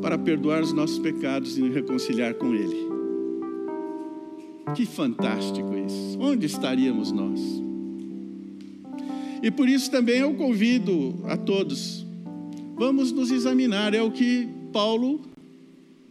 para 0.00 0.16
perdoar 0.16 0.62
os 0.62 0.72
nossos 0.72 0.98
pecados 0.98 1.58
e 1.58 1.60
nos 1.60 1.74
reconciliar 1.74 2.32
com 2.32 2.54
Ele. 2.54 2.88
Que 4.74 4.86
fantástico 4.86 5.68
isso! 5.76 6.18
Onde 6.18 6.46
estaríamos 6.46 7.12
nós? 7.12 7.38
E 9.42 9.50
por 9.50 9.68
isso 9.68 9.90
também 9.90 10.20
eu 10.20 10.32
convido 10.32 11.14
a 11.24 11.36
todos, 11.36 12.06
vamos 12.74 13.12
nos 13.12 13.30
examinar, 13.30 13.92
é 13.92 14.00
o 14.00 14.10
que 14.10 14.48
Paulo 14.72 15.20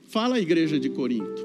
fala 0.10 0.36
à 0.36 0.40
igreja 0.40 0.80
de 0.80 0.92
Corinto. 0.92 1.44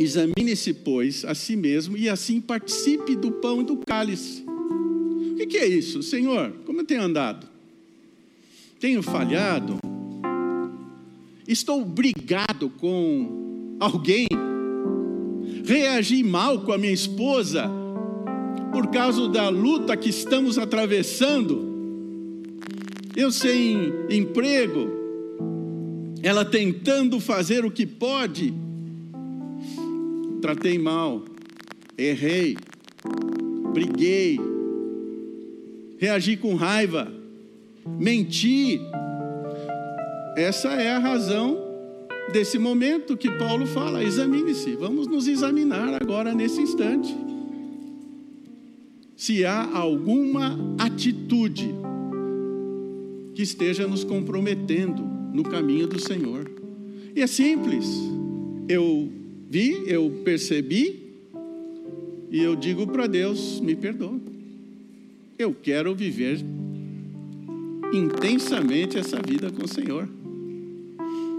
Examine-se, 0.00 0.72
pois, 0.72 1.26
a 1.26 1.34
si 1.34 1.56
mesmo 1.56 1.94
e 1.94 2.08
assim 2.08 2.40
participe 2.40 3.14
do 3.14 3.32
pão 3.32 3.60
e 3.60 3.64
do 3.64 3.76
cálice. 3.86 4.46
O 4.48 5.46
que 5.46 5.58
é 5.58 5.66
isso, 5.66 6.02
Senhor? 6.02 6.54
Como 6.64 6.80
eu 6.80 6.86
tenho 6.86 7.02
andado? 7.02 7.55
Tenho 8.78 9.02
falhado? 9.02 9.78
Estou 11.48 11.82
brigado 11.82 12.68
com 12.68 13.76
alguém? 13.80 14.26
Reagi 15.64 16.22
mal 16.22 16.60
com 16.60 16.72
a 16.72 16.78
minha 16.78 16.92
esposa 16.92 17.70
por 18.72 18.88
causa 18.88 19.28
da 19.28 19.48
luta 19.48 19.96
que 19.96 20.10
estamos 20.10 20.58
atravessando? 20.58 21.74
Eu 23.16 23.32
sem 23.32 23.94
emprego, 24.10 24.90
ela 26.22 26.44
tentando 26.44 27.18
fazer 27.18 27.64
o 27.64 27.70
que 27.70 27.86
pode, 27.86 28.52
tratei 30.42 30.78
mal, 30.78 31.24
errei, 31.96 32.58
briguei, 33.72 34.38
reagi 35.96 36.36
com 36.36 36.54
raiva, 36.54 37.15
menti. 37.98 38.80
Essa 40.36 40.68
é 40.70 40.90
a 40.90 40.98
razão 40.98 41.66
desse 42.32 42.58
momento 42.58 43.16
que 43.16 43.30
Paulo 43.30 43.66
fala: 43.66 44.02
examine-se. 44.02 44.76
Vamos 44.76 45.06
nos 45.06 45.28
examinar 45.28 46.00
agora 46.00 46.34
nesse 46.34 46.60
instante. 46.60 47.16
Se 49.16 49.44
há 49.44 49.64
alguma 49.76 50.58
atitude 50.78 51.74
que 53.34 53.42
esteja 53.42 53.86
nos 53.86 54.02
comprometendo 54.02 55.02
no 55.32 55.42
caminho 55.42 55.86
do 55.86 56.00
Senhor. 56.00 56.50
E 57.14 57.20
é 57.20 57.26
simples. 57.26 57.86
Eu 58.68 59.10
vi, 59.48 59.84
eu 59.86 60.22
percebi, 60.24 61.12
e 62.30 62.42
eu 62.42 62.56
digo 62.56 62.86
para 62.86 63.06
Deus: 63.06 63.60
me 63.60 63.76
perdoa. 63.76 64.18
Eu 65.38 65.54
quero 65.54 65.94
viver 65.94 66.42
intensamente 67.92 68.98
essa 68.98 69.20
vida 69.20 69.50
com 69.50 69.64
o 69.64 69.68
Senhor. 69.68 70.08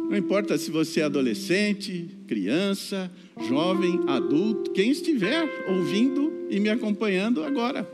Não 0.09 0.15
importa 0.15 0.57
se 0.57 0.71
você 0.71 1.01
é 1.01 1.03
adolescente, 1.03 2.07
criança, 2.27 3.11
jovem, 3.47 3.99
adulto, 4.07 4.71
quem 4.71 4.89
estiver 4.91 5.65
ouvindo 5.67 6.31
e 6.49 6.59
me 6.59 6.69
acompanhando 6.69 7.43
agora. 7.43 7.87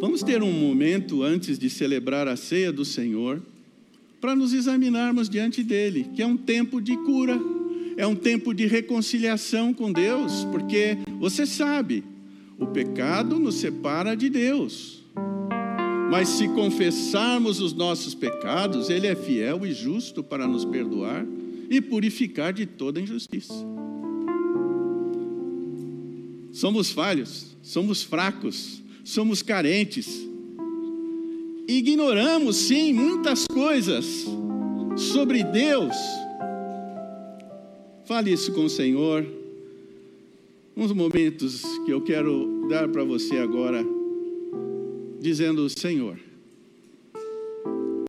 Vamos 0.00 0.22
ter 0.22 0.42
um 0.42 0.52
momento 0.52 1.22
antes 1.22 1.58
de 1.58 1.68
celebrar 1.68 2.26
a 2.26 2.36
ceia 2.36 2.72
do 2.72 2.84
Senhor 2.84 3.42
para 4.20 4.34
nos 4.34 4.52
examinarmos 4.52 5.28
diante 5.28 5.62
dele, 5.62 6.08
que 6.14 6.22
é 6.22 6.26
um 6.26 6.36
tempo 6.36 6.80
de 6.80 6.96
cura, 6.96 7.38
é 7.96 8.06
um 8.06 8.14
tempo 8.14 8.54
de 8.54 8.66
reconciliação 8.66 9.74
com 9.74 9.92
Deus, 9.92 10.44
porque 10.46 10.96
você 11.18 11.44
sabe, 11.44 12.04
o 12.58 12.66
pecado 12.66 13.38
nos 13.38 13.56
separa 13.56 14.16
de 14.16 14.30
Deus. 14.30 14.97
Mas 16.10 16.28
se 16.28 16.48
confessarmos 16.48 17.60
os 17.60 17.74
nossos 17.74 18.14
pecados, 18.14 18.88
Ele 18.88 19.06
é 19.06 19.14
fiel 19.14 19.66
e 19.66 19.72
justo 19.72 20.22
para 20.22 20.46
nos 20.46 20.64
perdoar 20.64 21.26
e 21.68 21.80
purificar 21.80 22.52
de 22.52 22.64
toda 22.64 23.00
injustiça. 23.00 23.52
Somos 26.50 26.90
falhos, 26.90 27.56
somos 27.62 28.02
fracos, 28.02 28.82
somos 29.04 29.42
carentes. 29.42 30.26
Ignoramos, 31.68 32.56
sim, 32.56 32.94
muitas 32.94 33.46
coisas 33.46 34.26
sobre 34.96 35.44
Deus. 35.44 35.94
Fale 38.06 38.32
isso 38.32 38.52
com 38.52 38.64
o 38.64 38.70
Senhor. 38.70 39.26
Uns 40.74 40.92
momentos 40.92 41.62
que 41.84 41.92
eu 41.92 42.00
quero 42.00 42.66
dar 42.70 42.88
para 42.88 43.04
você 43.04 43.36
agora 43.36 43.97
dizendo: 45.20 45.68
Senhor, 45.68 46.18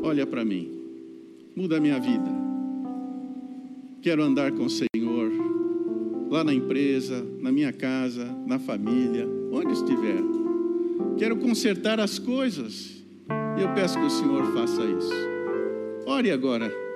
olha 0.01 0.25
para 0.25 0.45
mim, 0.45 0.69
muda 1.55 1.77
a 1.77 1.79
minha 1.79 1.99
vida. 1.99 2.39
Quero 4.01 4.23
andar 4.23 4.51
com 4.51 4.65
o 4.65 4.69
Senhor, 4.69 5.31
lá 6.29 6.43
na 6.43 6.53
empresa, 6.53 7.25
na 7.41 7.51
minha 7.51 7.73
casa, 7.73 8.25
na 8.47 8.57
família, 8.57 9.27
onde 9.51 9.73
estiver. 9.73 10.21
Quero 11.17 11.37
consertar 11.37 11.99
as 11.99 12.17
coisas. 12.17 13.03
E 13.57 13.61
eu 13.61 13.73
peço 13.73 13.99
que 13.99 14.05
o 14.05 14.09
Senhor 14.09 14.45
faça 14.53 14.81
isso. 14.85 15.13
Ore 16.05 16.31
agora. 16.31 16.88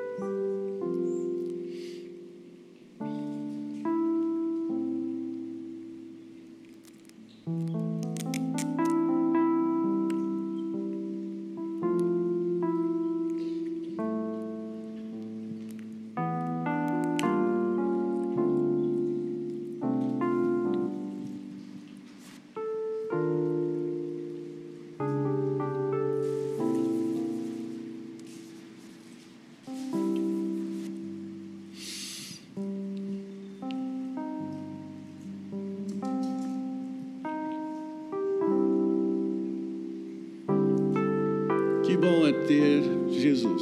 Bom 41.97 42.25
é 42.27 42.33
ter 42.33 42.81
Jesus. 43.11 43.61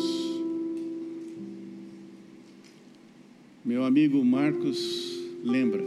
Meu 3.64 3.84
amigo 3.84 4.24
Marcos 4.24 5.20
lembra 5.44 5.84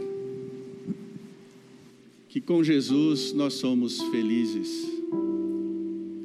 que 2.29 2.41
com 2.41 2.63
Jesus 2.63 3.33
nós 3.33 3.53
somos 3.55 4.01
felizes, 4.03 4.69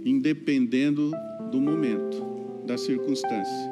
independendo 0.05 1.13
do 1.51 1.61
momento, 1.61 2.23
da 2.67 2.77
circunstância. 2.79 3.71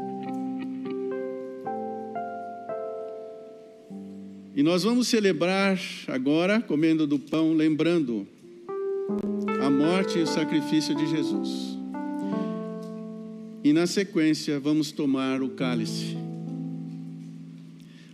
E 4.54 4.62
nós 4.62 4.82
vamos 4.82 5.06
celebrar 5.06 5.78
agora, 6.08 6.60
comendo 6.60 7.06
do 7.06 7.18
pão, 7.18 7.52
lembrando 7.52 8.26
a 9.62 9.70
morte 9.70 10.18
e 10.18 10.22
o 10.22 10.26
sacrifício 10.26 10.94
de 10.96 11.06
Jesus. 11.06 11.77
Na 13.78 13.86
sequência, 13.86 14.58
vamos 14.58 14.90
tomar 14.90 15.40
o 15.40 15.50
cálice. 15.50 16.16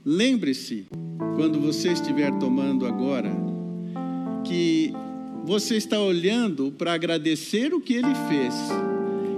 Lembre-se, 0.04 0.84
quando 1.36 1.58
você 1.58 1.90
estiver 1.90 2.30
tomando 2.38 2.84
agora, 2.84 3.32
que 4.46 4.92
você 5.42 5.76
está 5.76 5.98
olhando 5.98 6.70
para 6.70 6.92
agradecer 6.92 7.72
o 7.72 7.80
que 7.80 7.94
ele 7.94 8.14
fez 8.28 8.54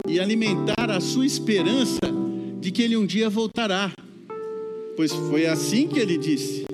e 0.09 0.19
alimentar 0.19 0.91
a 0.91 1.01
sua 1.01 1.25
esperança 1.25 2.01
de 2.61 2.73
que 2.73 2.83
ele 2.83 2.97
um 2.97 3.07
dia 3.07 3.31
voltará. 3.31 3.93
Pois 4.97 5.13
foi 5.13 5.47
assim 5.47 5.87
que 5.87 6.01
ele 6.01 6.19
disse: 6.19 6.67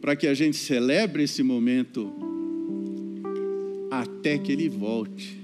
para 0.00 0.16
que 0.16 0.26
a 0.26 0.32
gente 0.32 0.56
celebre 0.56 1.24
esse 1.24 1.42
momento 1.42 2.10
até 3.90 4.38
que 4.38 4.50
Ele 4.50 4.70
volte. 4.70 5.39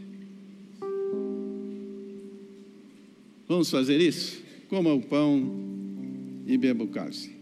Vamos 3.49 3.70
fazer 3.70 4.01
isso? 4.01 4.42
Coma 4.68 4.92
o 4.92 5.01
pão 5.01 5.53
e 6.47 6.57
beba 6.59 6.84
o 6.84 6.88
cálice. 6.88 7.36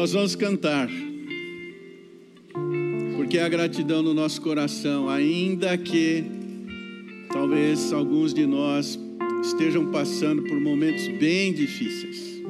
Nós 0.00 0.12
vamos 0.12 0.34
cantar, 0.34 0.88
porque 3.18 3.38
a 3.38 3.46
gratidão 3.50 4.02
no 4.02 4.14
nosso 4.14 4.40
coração, 4.40 5.10
ainda 5.10 5.76
que 5.76 6.24
talvez 7.30 7.92
alguns 7.92 8.32
de 8.32 8.46
nós 8.46 8.98
estejam 9.42 9.90
passando 9.90 10.42
por 10.44 10.58
momentos 10.58 11.06
bem 11.18 11.52
difíceis, 11.52 12.42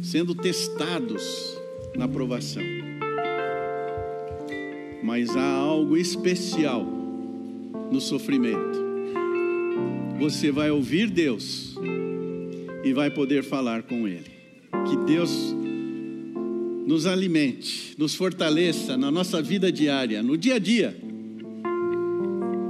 sendo 0.00 0.32
testados 0.32 1.58
na 1.96 2.06
provação. 2.06 2.62
Mas 5.02 5.36
há 5.36 5.54
algo 5.54 5.96
especial 5.96 6.86
no 7.90 8.00
sofrimento. 8.00 8.80
Você 10.20 10.52
vai 10.52 10.70
ouvir 10.70 11.10
Deus 11.10 11.74
e 12.84 12.92
vai 12.92 13.10
poder 13.10 13.42
falar 13.42 13.82
com 13.82 14.06
Ele. 14.06 14.30
Que 14.88 14.96
Deus 15.04 15.51
nos 16.92 17.06
alimente, 17.06 17.94
nos 17.96 18.14
fortaleça 18.14 18.98
na 18.98 19.10
nossa 19.10 19.40
vida 19.40 19.72
diária, 19.72 20.22
no 20.22 20.36
dia 20.36 20.56
a 20.56 20.58
dia, 20.58 20.94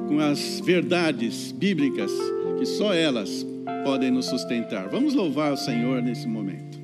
com 0.07 0.20
as 0.20 0.61
verdades 0.61 1.51
bíblicas 1.51 2.12
que 2.57 2.64
só 2.64 2.95
elas 2.95 3.45
podem 3.83 4.12
nos 4.12 4.27
sustentar. 4.27 4.89
Vamos 4.89 5.12
louvar 5.12 5.53
o 5.53 5.57
Senhor 5.57 6.01
nesse 6.01 6.29
momento. 6.29 6.82